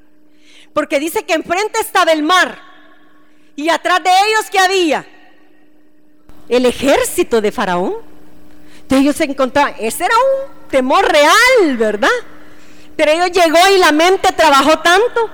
[0.73, 2.59] Porque dice que enfrente estaba el mar
[3.55, 5.07] y atrás de ellos que había
[6.49, 7.97] el ejército de Faraón.
[8.81, 12.09] Entonces ellos se encontraban, ese era un temor real, ¿verdad?
[12.97, 15.31] Pero ellos llegó y la mente trabajó tanto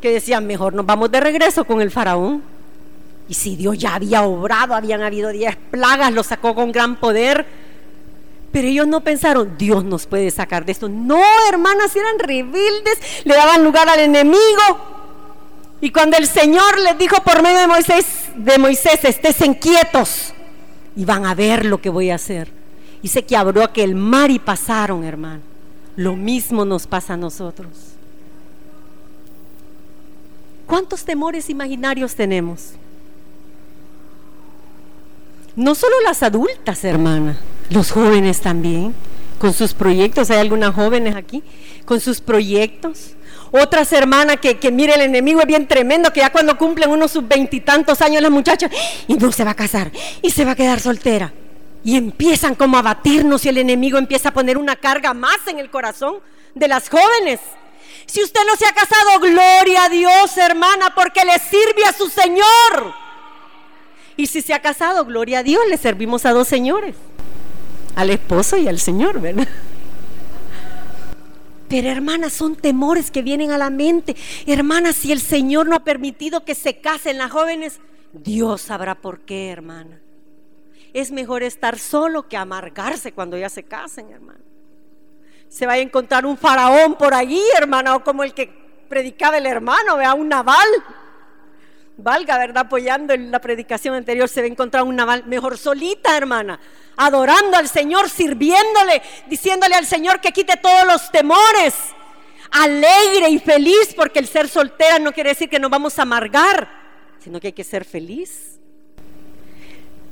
[0.00, 2.42] que decían, mejor nos vamos de regreso con el faraón.
[3.28, 7.46] Y si Dios ya había obrado, habían habido diez plagas, lo sacó con gran poder.
[8.50, 10.88] Pero ellos no pensaron, Dios nos puede sacar de esto.
[10.88, 14.98] No, hermanas, eran rebeldes, le daban lugar al enemigo.
[15.80, 20.34] Y cuando el Señor les dijo por medio de Moisés, de Moisés, estén quietos
[20.96, 22.52] y van a ver lo que voy a hacer.
[23.02, 25.42] Dice que abrió aquel mar y pasaron, hermano.
[25.96, 27.89] Lo mismo nos pasa a nosotros.
[30.70, 32.74] ¿Cuántos temores imaginarios tenemos?
[35.56, 37.36] No solo las adultas, hermana,
[37.70, 38.94] los jóvenes también,
[39.40, 40.30] con sus proyectos.
[40.30, 41.42] ¿Hay algunas jóvenes aquí?
[41.84, 43.14] Con sus proyectos.
[43.50, 47.10] Otras hermanas que, que mire el enemigo es bien tremendo, que ya cuando cumplen unos
[47.10, 48.70] sus veintitantos años las muchachas,
[49.08, 49.90] y no se va a casar,
[50.22, 51.32] y se va a quedar soltera.
[51.82, 55.58] Y empiezan como a batirnos y el enemigo empieza a poner una carga más en
[55.58, 56.18] el corazón
[56.54, 57.40] de las jóvenes.
[58.10, 62.08] Si usted no se ha casado, gloria a Dios, hermana, porque le sirve a su
[62.08, 62.92] Señor.
[64.16, 66.96] Y si se ha casado, gloria a Dios, le servimos a dos señores,
[67.94, 69.46] al esposo y al Señor, ¿verdad?
[71.68, 74.16] Pero hermana, son temores que vienen a la mente.
[74.44, 77.78] Hermana, si el Señor no ha permitido que se casen las jóvenes,
[78.12, 80.00] Dios sabrá por qué, hermana.
[80.92, 84.40] Es mejor estar solo que amargarse cuando ya se casen, hermana.
[85.50, 88.48] Se va a encontrar un faraón por allí, hermana, o como el que
[88.88, 90.68] predicaba el hermano, vea, un naval.
[91.96, 92.66] Valga, ¿verdad?
[92.66, 96.60] Apoyando la predicación anterior, se va a encontrar un naval mejor solita, hermana,
[96.96, 101.74] adorando al Señor, sirviéndole, diciéndole al Señor que quite todos los temores,
[102.52, 106.70] alegre y feliz, porque el ser soltera no quiere decir que nos vamos a amargar,
[107.18, 108.59] sino que hay que ser feliz.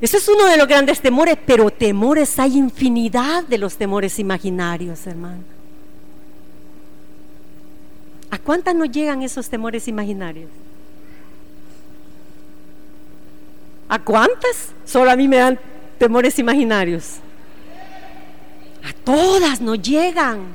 [0.00, 5.06] Eso es uno de los grandes temores, pero temores hay infinidad de los temores imaginarios,
[5.06, 5.42] hermano.
[8.30, 10.50] ¿A cuántas nos llegan esos temores imaginarios?
[13.88, 14.72] ¿A cuántas?
[14.84, 15.58] Solo a mí me dan
[15.98, 17.16] temores imaginarios.
[18.84, 20.46] A todas nos llegan.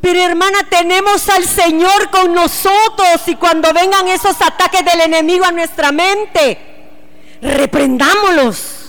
[0.00, 5.50] Pero hermana, tenemos al Señor con nosotros y cuando vengan esos ataques del enemigo a
[5.50, 6.73] nuestra mente,
[7.44, 8.80] reprendámoslos.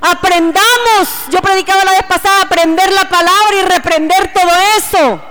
[0.00, 5.22] Aprendamos, yo predicaba la vez pasada, aprender la palabra y reprender todo eso.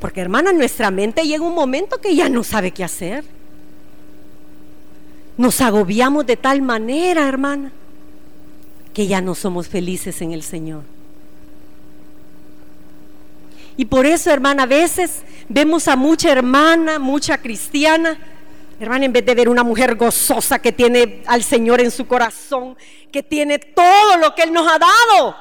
[0.00, 3.24] Porque hermana, nuestra mente llega un momento que ya no sabe qué hacer.
[5.36, 7.72] Nos agobiamos de tal manera, hermana,
[8.92, 10.82] que ya no somos felices en el Señor.
[13.76, 18.18] Y por eso, hermana, a veces vemos a mucha hermana, mucha cristiana,
[18.82, 22.76] Hermana, en vez de ver una mujer gozosa que tiene al Señor en su corazón,
[23.12, 25.36] que tiene todo lo que Él nos ha dado.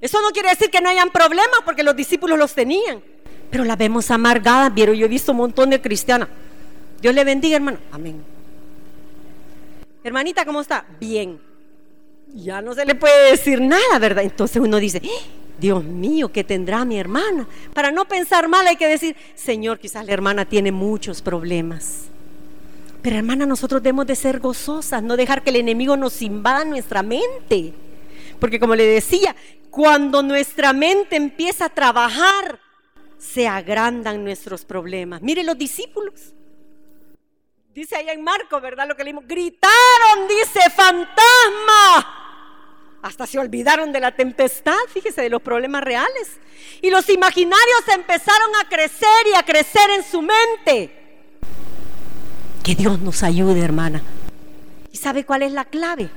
[0.00, 3.00] Eso no quiere decir que no hayan problemas, porque los discípulos los tenían.
[3.48, 6.28] Pero la vemos amargada, vieron, yo he visto un montón de cristianas.
[7.00, 7.78] Dios le bendiga, hermano.
[7.92, 8.24] Amén.
[10.02, 10.84] Hermanita, ¿cómo está?
[10.98, 11.40] Bien.
[12.34, 14.24] Ya no se le puede decir nada, ¿verdad?
[14.24, 15.00] Entonces uno dice,
[15.60, 17.46] Dios mío, ¿qué tendrá mi hermana?
[17.74, 22.06] Para no pensar mal hay que decir, Señor, quizás la hermana tiene muchos problemas.
[23.02, 27.02] Pero hermana, nosotros debemos de ser gozosas, no dejar que el enemigo nos invada nuestra
[27.02, 27.74] mente.
[28.38, 29.36] Porque como le decía,
[29.70, 32.58] cuando nuestra mente empieza a trabajar,
[33.18, 35.20] se agrandan nuestros problemas.
[35.20, 36.32] Mire los discípulos.
[37.74, 38.88] Dice allá en Marco, ¿verdad?
[38.88, 39.26] Lo que leímos.
[39.26, 42.19] Gritaron, dice, fantasma
[43.02, 46.38] hasta se olvidaron de la tempestad, fíjese, de los problemas reales.
[46.82, 50.92] Y los imaginarios empezaron a crecer y a crecer en su mente.
[52.62, 54.02] Que Dios nos ayude, hermana.
[54.92, 56.10] ¿Y sabe cuál es la clave?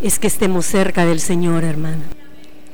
[0.00, 2.04] Es que estemos cerca del Señor, hermana.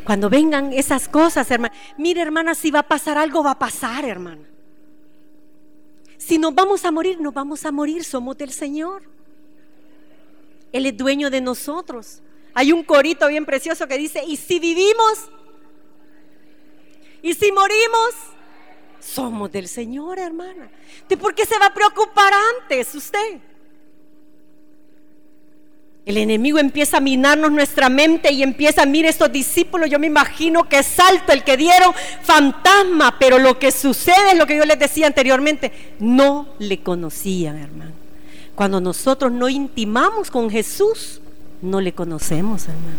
[0.04, 1.74] Cuando vengan esas cosas, hermana.
[1.96, 4.42] Mire, hermana, si va a pasar algo, va a pasar, hermana.
[6.18, 8.04] Si nos vamos a morir, nos vamos a morir.
[8.04, 9.02] Somos del Señor.
[10.72, 12.20] Él es dueño de nosotros.
[12.54, 15.28] Hay un corito bien precioso que dice, ¿y si vivimos?
[17.20, 18.14] ¿Y si morimos?
[19.00, 20.70] Somos del Señor, hermana.
[21.08, 23.40] ¿De por qué se va a preocupar antes usted?
[26.06, 30.68] El enemigo empieza a minarnos nuestra mente y empieza, mire estos discípulos, yo me imagino
[30.68, 34.78] que salto el que dieron fantasma, pero lo que sucede es lo que yo les
[34.78, 37.92] decía anteriormente, no le conocían, hermano.
[38.54, 41.22] Cuando nosotros no intimamos con Jesús,
[41.62, 42.98] no le conocemos, hermano.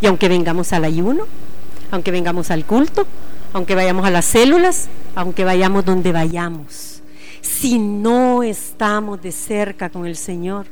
[0.00, 1.24] Y aunque vengamos al ayuno,
[1.90, 3.06] aunque vengamos al culto,
[3.52, 7.00] aunque vayamos a las células, aunque vayamos donde vayamos,
[7.40, 10.66] si no estamos de cerca con el Señor,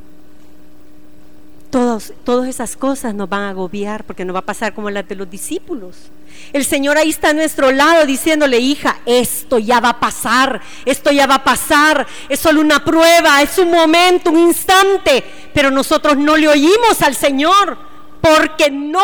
[1.75, 5.05] todos, todas esas cosas nos van a agobiar porque nos va a pasar como las
[5.09, 6.09] de los discípulos.
[6.53, 11.11] El Señor ahí está a nuestro lado diciéndole, hija, esto ya va a pasar, esto
[11.11, 15.21] ya va a pasar, es solo una prueba, es un momento, un instante,
[15.53, 17.77] pero nosotros no le oímos al Señor
[18.21, 19.03] porque no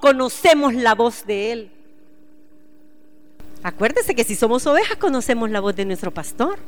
[0.00, 1.70] conocemos la voz de Él.
[3.62, 6.58] Acuérdese que si somos ovejas conocemos la voz de nuestro pastor.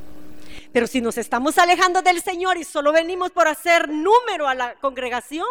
[0.73, 4.75] Pero si nos estamos alejando del Señor y solo venimos por hacer número a la
[4.77, 5.47] congregación,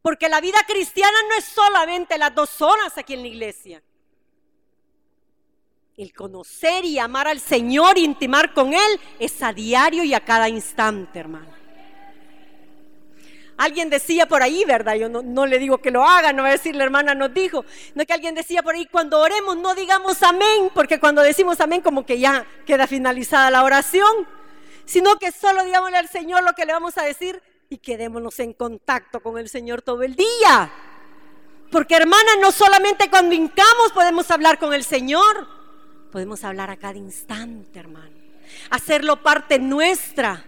[0.00, 3.82] porque la vida cristiana no es solamente las dos horas aquí en la iglesia.
[5.96, 10.48] El conocer y amar al Señor, intimar con Él, es a diario y a cada
[10.48, 11.57] instante, hermano.
[13.58, 14.94] Alguien decía por ahí, ¿verdad?
[14.94, 17.64] Yo no, le digo que lo haga, no voy a decir la hermana nos dijo.
[17.96, 21.60] No es que alguien decía por ahí, cuando oremos no digamos amén, porque cuando decimos
[21.60, 24.28] amén como que ya queda finalizada la oración,
[24.84, 28.52] sino que solo digámosle al Señor lo que le vamos a decir y quedémonos en
[28.52, 30.70] contacto con el Señor todo el día.
[31.72, 35.48] Porque hermana, no solamente cuando hincamos podemos hablar con el Señor,
[36.12, 38.16] podemos hablar a cada instante, hermano.
[38.70, 40.44] Hacerlo parte nuestra.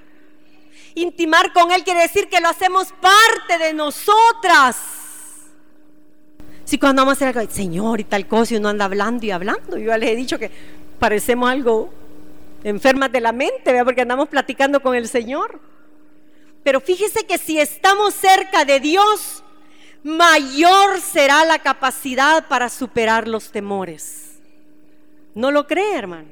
[0.94, 4.76] Intimar con Él quiere decir que lo hacemos parte de nosotras.
[6.64, 9.30] Si cuando vamos a hacer algo, Señor y tal cosa, y uno anda hablando y
[9.30, 10.50] hablando, yo ya les he dicho que
[10.98, 11.92] parecemos algo
[12.62, 13.84] enfermas de la mente, ¿verdad?
[13.84, 15.60] porque andamos platicando con el Señor.
[16.62, 19.42] Pero fíjese que si estamos cerca de Dios,
[20.02, 24.38] mayor será la capacidad para superar los temores.
[25.34, 26.28] ¿No lo cree, hermano?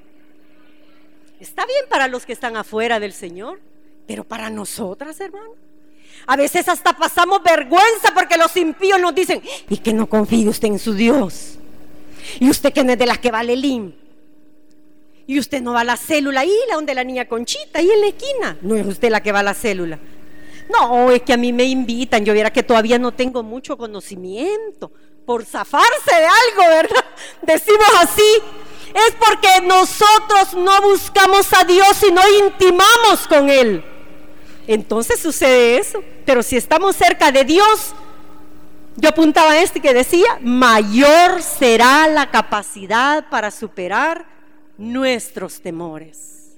[1.41, 3.61] Está bien para los que están afuera del Señor,
[4.09, 5.53] pero para nosotras, hermano.
[6.27, 10.69] A veces hasta pasamos vergüenza porque los impíos nos dicen, y que no confíe usted
[10.69, 11.59] en su Dios.
[12.41, 13.93] Y usted que no es de las que vale lim.
[15.27, 18.01] Y usted no va a la célula ahí, la donde la niña Conchita, ahí en
[18.01, 18.57] la esquina.
[18.63, 19.99] No es usted la que va a la célula.
[20.71, 22.25] No, es que a mí me invitan.
[22.25, 24.91] Yo viera que todavía no tengo mucho conocimiento.
[25.27, 27.05] Por zafarse de algo, ¿verdad?
[27.43, 28.43] Decimos así.
[28.95, 33.85] Es porque nosotros no buscamos a Dios y no intimamos con Él.
[34.69, 36.05] Entonces sucede eso.
[36.25, 37.95] Pero si estamos cerca de Dios,
[38.97, 44.27] yo apuntaba a este que decía, mayor será la capacidad para superar
[44.77, 46.53] nuestros temores.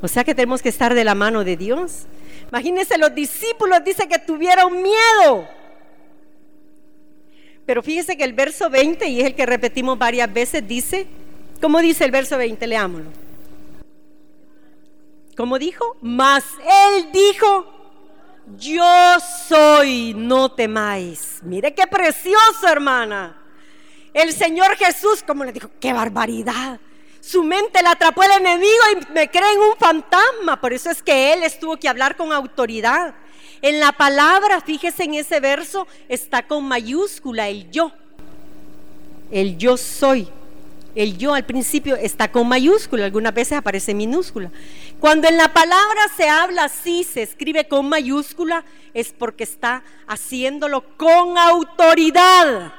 [0.00, 2.06] O sea que tenemos que estar de la mano de Dios.
[2.48, 5.46] Imagínense, los discípulos dice que tuvieron miedo.
[7.66, 11.06] Pero fíjese que el verso 20, y es el que repetimos varias veces, dice,
[11.60, 12.66] ¿cómo dice el verso 20?
[12.66, 13.10] Leámoslo.
[15.36, 15.96] ¿Cómo dijo?
[16.02, 17.66] Mas él dijo,
[18.58, 19.16] yo
[19.48, 21.38] soy, no temáis.
[21.42, 23.38] Mire qué precioso, hermana.
[24.12, 26.78] El Señor Jesús, como le dijo, qué barbaridad.
[27.20, 30.60] Su mente la atrapó el enemigo y me cree en un fantasma.
[30.60, 33.14] Por eso es que él estuvo que hablar con autoridad.
[33.62, 37.92] En la palabra, fíjese en ese verso, está con mayúscula el yo.
[39.30, 40.28] El yo soy.
[40.94, 44.50] El yo al principio está con mayúscula, algunas veces aparece minúscula.
[45.00, 50.84] Cuando en la palabra se habla así, se escribe con mayúscula, es porque está haciéndolo
[50.98, 52.74] con autoridad.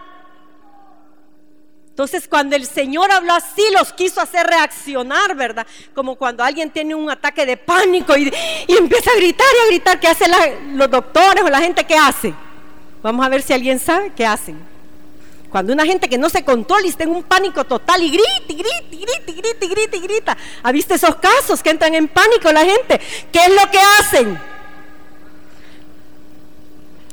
[1.89, 5.65] Entonces cuando el Señor habló así, los quiso hacer reaccionar, ¿verdad?
[5.93, 8.31] Como cuando alguien tiene un ataque de pánico y,
[8.67, 10.31] empieza a gritar y a gritar, ¿qué hacen
[10.77, 11.83] los doctores o la gente?
[11.83, 12.33] ¿Qué hace?
[13.01, 14.72] Vamos a ver si alguien sabe qué hacen.
[15.53, 18.27] Cuando una gente que no se controla y está en un pánico total y grita,
[18.47, 20.37] y grita, y grita, y grita, y grita, y grita.
[20.63, 22.99] ¿Ha visto esos casos que entran en pánico la gente?
[23.31, 24.39] ¿Qué es lo que hacen?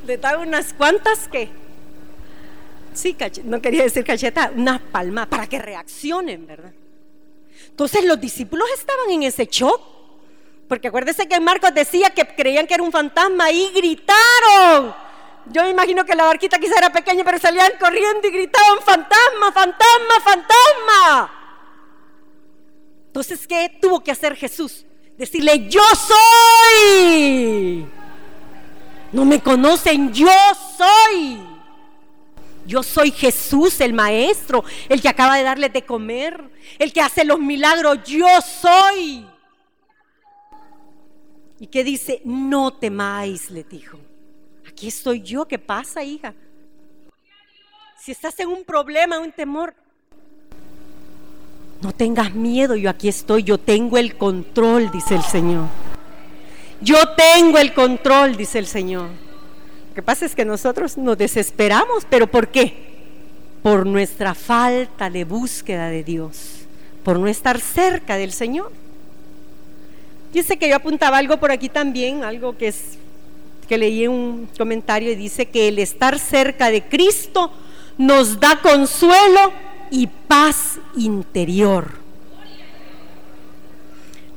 [0.07, 1.51] Le dan unas cuantas que
[2.95, 3.15] sí,
[3.45, 6.73] no quería decir cacheta, una palma para que reaccionen, ¿verdad?
[7.69, 9.83] Entonces los discípulos estaban en ese shock,
[10.67, 15.10] porque acuérdese que Marcos decía que creían que era un fantasma y gritaron.
[15.47, 19.53] Yo me imagino que la barquita quizá era pequeña, pero salían corriendo y gritaban, fantasma,
[19.53, 21.33] fantasma, fantasma.
[23.07, 24.87] Entonces, ¿qué tuvo que hacer Jesús?
[25.19, 27.87] Decirle, yo soy.
[29.13, 30.31] No me conocen, yo
[30.77, 31.43] soy.
[32.67, 37.25] Yo soy Jesús, el Maestro, el que acaba de darles de comer, el que hace
[37.25, 37.99] los milagros.
[38.05, 39.27] Yo soy.
[41.59, 43.99] Y que dice, no temáis, le dijo.
[44.81, 46.33] Aquí estoy yo, ¿qué pasa, hija?
[47.99, 49.75] Si estás en un problema, un temor,
[51.83, 55.67] no tengas miedo, yo aquí estoy, yo tengo el control, dice el Señor.
[56.81, 59.11] Yo tengo el control, dice el Señor.
[59.91, 62.73] Lo que pasa es que nosotros nos desesperamos, pero ¿por qué?
[63.63, 66.63] Por nuestra falta de búsqueda de Dios,
[67.05, 68.73] por no estar cerca del Señor.
[70.33, 72.97] Dice que yo apuntaba algo por aquí también, algo que es
[73.71, 77.53] que leí un comentario y dice que el estar cerca de Cristo
[77.99, 79.53] nos da consuelo
[79.93, 81.93] y paz interior.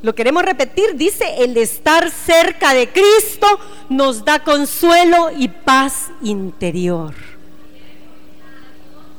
[0.04, 3.48] Lo queremos repetir, dice, el estar cerca de Cristo
[3.90, 7.16] nos da consuelo y paz interior.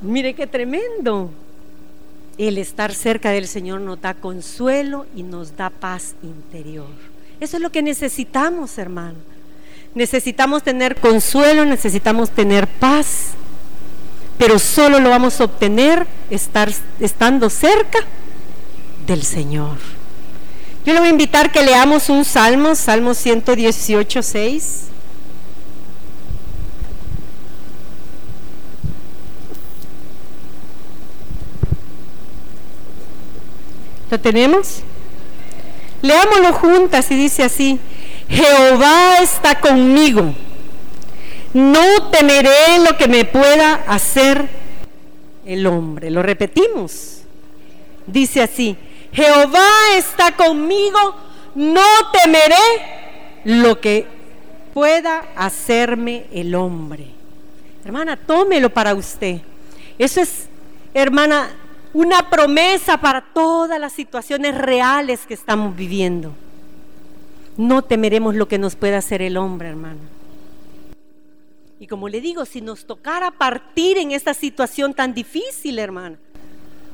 [0.01, 1.31] Mire qué tremendo.
[2.39, 6.87] El estar cerca del Señor nos da consuelo y nos da paz interior.
[7.41, 9.34] Eso es lo que necesitamos, hermano.
[9.95, 13.35] Necesitamos tener consuelo, necesitamos tener paz,
[14.39, 18.01] pero solo lo vamos a obtener estar, estando cerca
[19.07, 19.79] del Señor.
[20.85, 24.81] Yo le voy a invitar que leamos un salmo, Salmo 118, 6.
[34.11, 34.81] ¿Lo tenemos?
[36.03, 37.81] Leámoslo juntas y dice así,
[38.29, 40.35] Jehová está conmigo,
[41.53, 44.49] no temeré lo que me pueda hacer
[45.47, 46.11] el hombre.
[46.11, 47.23] Lo repetimos.
[48.07, 48.77] Dice así,
[49.13, 50.99] Jehová está conmigo,
[51.55, 52.55] no temeré
[53.45, 54.07] lo que
[54.75, 57.07] pueda hacerme el hombre.
[57.85, 59.41] Hermana, tómelo para usted.
[59.99, 60.49] Eso es,
[60.93, 61.51] hermana,
[61.93, 66.35] una promesa para todas las situaciones reales que estamos viviendo.
[67.57, 70.01] No temeremos lo que nos pueda hacer el hombre, hermana.
[71.79, 76.17] Y como le digo, si nos tocara partir en esta situación tan difícil, hermano,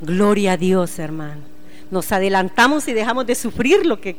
[0.01, 1.43] gloria a Dios, hermano.
[1.91, 4.17] Nos adelantamos y dejamos de sufrir lo que,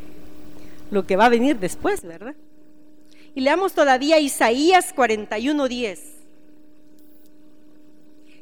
[0.90, 2.36] lo que va a venir después, ¿verdad?
[3.34, 6.00] Y leamos todavía Isaías 41:10.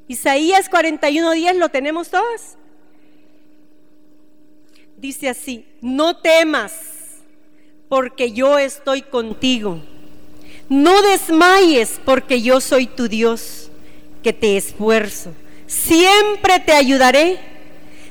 [0.08, 2.56] Isaías 41:10 lo tenemos todos.
[4.98, 6.89] Dice así, no temas,
[7.90, 9.80] porque yo estoy contigo.
[10.70, 13.72] No desmayes, porque yo soy tu Dios,
[14.24, 15.34] que te esfuerzo.
[15.66, 17.40] Siempre te ayudaré,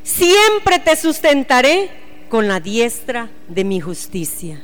[0.02, 1.88] siempre te sustentaré
[2.28, 4.60] con la diestra de mi justicia.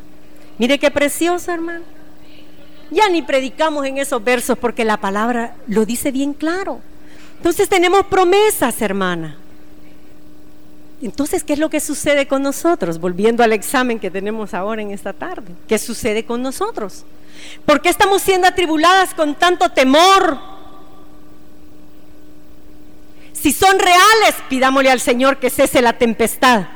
[0.58, 1.84] Mire qué precioso, hermano.
[2.90, 6.80] Ya ni predicamos en esos versos porque la palabra lo dice bien claro.
[7.36, 9.36] Entonces tenemos promesas, hermana.
[11.04, 12.98] Entonces, ¿qué es lo que sucede con nosotros?
[12.98, 15.52] Volviendo al examen que tenemos ahora en esta tarde.
[15.68, 17.04] ¿Qué sucede con nosotros?
[17.66, 20.38] ¿Por qué estamos siendo atribuladas con tanto temor?
[23.34, 26.68] Si son reales, pidámosle al Señor que cese la tempestad.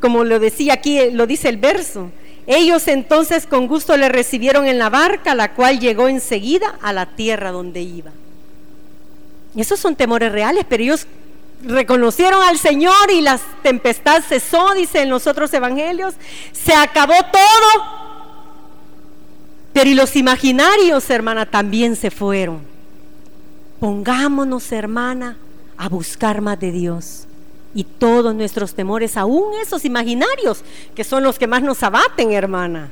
[0.00, 2.10] Como lo decía aquí, lo dice el verso.
[2.48, 7.14] Ellos entonces con gusto le recibieron en la barca, la cual llegó enseguida a la
[7.14, 8.10] tierra donde iba.
[9.54, 11.06] Y esos son temores reales, pero ellos
[11.62, 16.14] reconocieron al Señor y la tempestad cesó, dice en los otros evangelios,
[16.52, 17.84] se acabó todo.
[19.72, 22.60] Pero y los imaginarios, hermana, también se fueron.
[23.80, 25.36] Pongámonos, hermana,
[25.76, 27.26] a buscar más de Dios
[27.74, 30.62] y todos nuestros temores, aún esos imaginarios,
[30.94, 32.88] que son los que más nos abaten, hermana.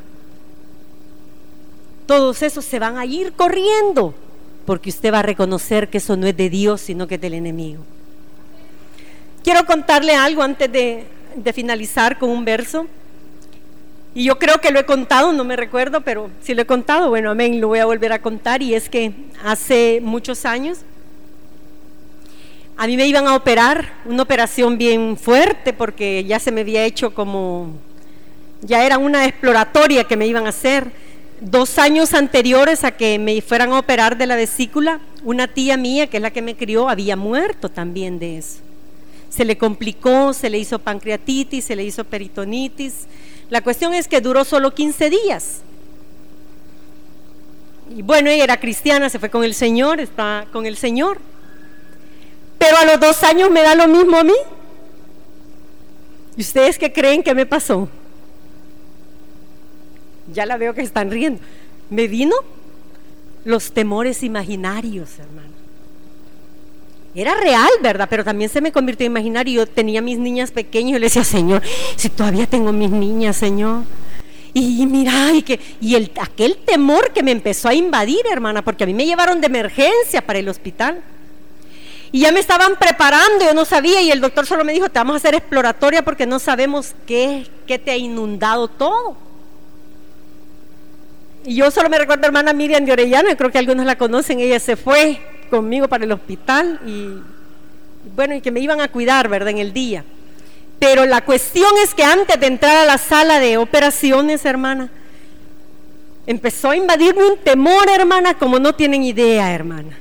[2.04, 4.12] Todos esos se van a ir corriendo,
[4.66, 7.32] porque usted va a reconocer que eso no es de Dios, sino que es del
[7.32, 7.82] enemigo.
[9.44, 11.04] Quiero contarle algo antes de,
[11.36, 12.86] de finalizar con un verso.
[14.14, 17.10] Y yo creo que lo he contado, no me recuerdo, pero si lo he contado,
[17.10, 18.62] bueno, amén, lo voy a volver a contar.
[18.62, 19.12] Y es que
[19.44, 20.78] hace muchos años
[22.76, 26.84] a mí me iban a operar, una operación bien fuerte porque ya se me había
[26.84, 27.70] hecho como,
[28.62, 30.90] ya era una exploratoria que me iban a hacer.
[31.40, 36.06] Dos años anteriores a que me fueran a operar de la vesícula, una tía mía,
[36.06, 38.60] que es la que me crió, había muerto también de eso.
[39.34, 43.06] Se le complicó, se le hizo pancreatitis, se le hizo peritonitis.
[43.50, 45.62] La cuestión es que duró solo 15 días.
[47.96, 51.18] Y bueno, ella era cristiana, se fue con el Señor, está con el Señor.
[52.58, 54.36] Pero a los dos años me da lo mismo a mí.
[56.36, 57.88] ¿Y ustedes qué creen que me pasó?
[60.32, 61.40] Ya la veo que están riendo.
[61.90, 62.36] Me vino
[63.44, 65.43] los temores imaginarios, hermano.
[67.14, 68.08] Era real, ¿verdad?
[68.10, 69.64] Pero también se me convirtió en imaginario.
[69.64, 71.62] Yo tenía mis niñas pequeñas y le decía, Señor,
[71.96, 73.84] si todavía tengo mis niñas, Señor.
[74.52, 78.84] Y mira, y, que, y el, aquel temor que me empezó a invadir, hermana, porque
[78.84, 81.02] a mí me llevaron de emergencia para el hospital.
[82.12, 85.00] Y ya me estaban preparando, yo no sabía, y el doctor solo me dijo, te
[85.00, 89.16] vamos a hacer exploratoria porque no sabemos qué, qué te ha inundado todo.
[91.44, 94.60] Y yo solo me recuerdo hermana Miriam de Orellana, creo que algunos la conocen, ella
[94.60, 95.20] se fue
[95.54, 97.10] conmigo para el hospital y
[98.16, 99.50] bueno, y que me iban a cuidar, ¿verdad?
[99.50, 100.04] En el día.
[100.80, 104.90] Pero la cuestión es que antes de entrar a la sala de operaciones, hermana,
[106.26, 109.96] empezó a invadirme un temor, hermana, como no tienen idea, hermana.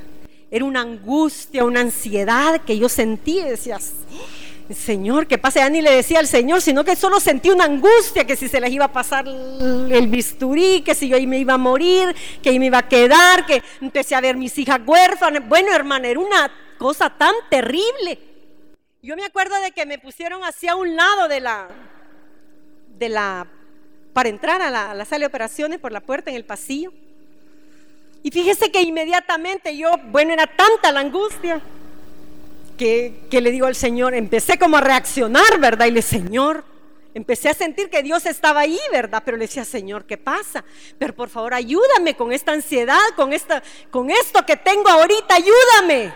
[0.49, 3.41] Era una angustia, una ansiedad que yo sentí.
[3.41, 3.91] Decías,
[4.71, 5.59] Señor, ¿qué pasa?
[5.59, 8.61] Ya ni le decía al Señor, sino que solo sentí una angustia, que si se
[8.61, 12.49] les iba a pasar el bisturí, que si yo ahí me iba a morir, que
[12.49, 15.47] ahí me iba a quedar, que empecé a ver mis hijas huérfanas.
[15.47, 18.19] Bueno, hermana, era una cosa tan terrible.
[19.01, 21.67] Yo me acuerdo de que me pusieron hacia un lado de la,
[22.97, 23.45] de la,
[24.13, 26.93] para entrar a la, a la sala de operaciones por la puerta en el pasillo.
[28.23, 31.61] Y fíjese que inmediatamente yo, bueno, era tanta la angustia
[32.77, 35.87] que, le digo al Señor, empecé como a reaccionar, ¿verdad?
[35.87, 36.63] Y le, Señor,
[37.13, 39.21] empecé a sentir que Dios estaba ahí, ¿verdad?
[39.25, 40.63] Pero le decía, Señor, ¿qué pasa?
[40.97, 46.13] Pero por favor, ayúdame con esta ansiedad, con, esta, con esto que tengo ahorita, ayúdame.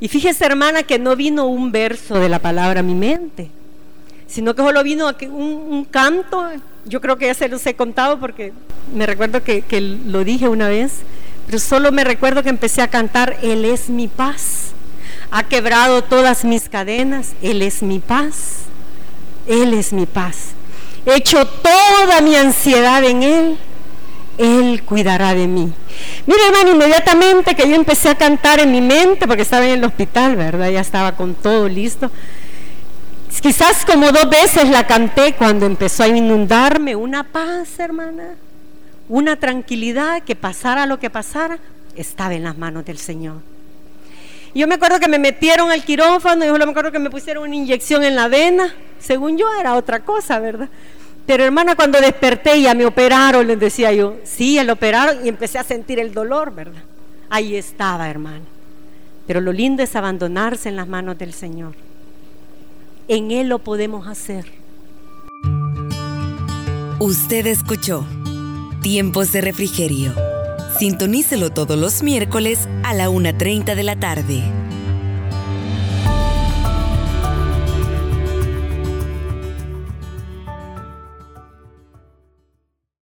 [0.00, 3.50] Y fíjese, hermana, que no vino un verso de la palabra a mi mente,
[4.26, 6.50] sino que solo vino un, un canto
[6.86, 8.52] yo creo que ya se los he contado porque
[8.94, 10.92] me recuerdo que, lo dije una vez,
[11.46, 14.72] pero solo me recuerdo que empecé a cantar, Él es mi paz,
[15.30, 18.60] ha quebrado todas mis cadenas, Él es mi paz,
[19.46, 20.52] Él es mi paz.
[21.04, 23.58] He hecho toda mi ansiedad en Él,
[24.38, 25.72] Él cuidará de mí.
[26.26, 29.84] Mira, hermano, inmediatamente que yo empecé a cantar en mi mente, porque estaba en el
[29.84, 30.70] hospital, ¿verdad?
[30.70, 32.10] Ya estaba con todo listo.
[33.40, 38.34] Quizás como dos veces la canté cuando empezó a inundarme una paz, hermana.
[39.08, 41.60] una tranquilidad que pasara lo que pasara,
[41.94, 43.36] estaba en las manos del Señor.
[44.56, 47.54] Yo me acuerdo que me metieron al quirófano, yo me acuerdo que me pusieron una
[47.54, 50.70] inyección en la vena, según yo era otra cosa, ¿verdad?
[51.26, 55.58] Pero hermana, cuando desperté ya me operaron, les decía yo, sí, el operaron y empecé
[55.58, 56.82] a sentir el dolor, ¿verdad?
[57.28, 58.46] Ahí estaba, hermano.
[59.26, 61.74] Pero lo lindo es abandonarse en las manos del Señor.
[63.08, 64.46] En Él lo podemos hacer.
[66.98, 68.06] Usted escuchó
[68.80, 70.14] Tiempos de Refrigerio.
[70.78, 74.42] Sintonícelo todos los miércoles a la 1.30 de la tarde.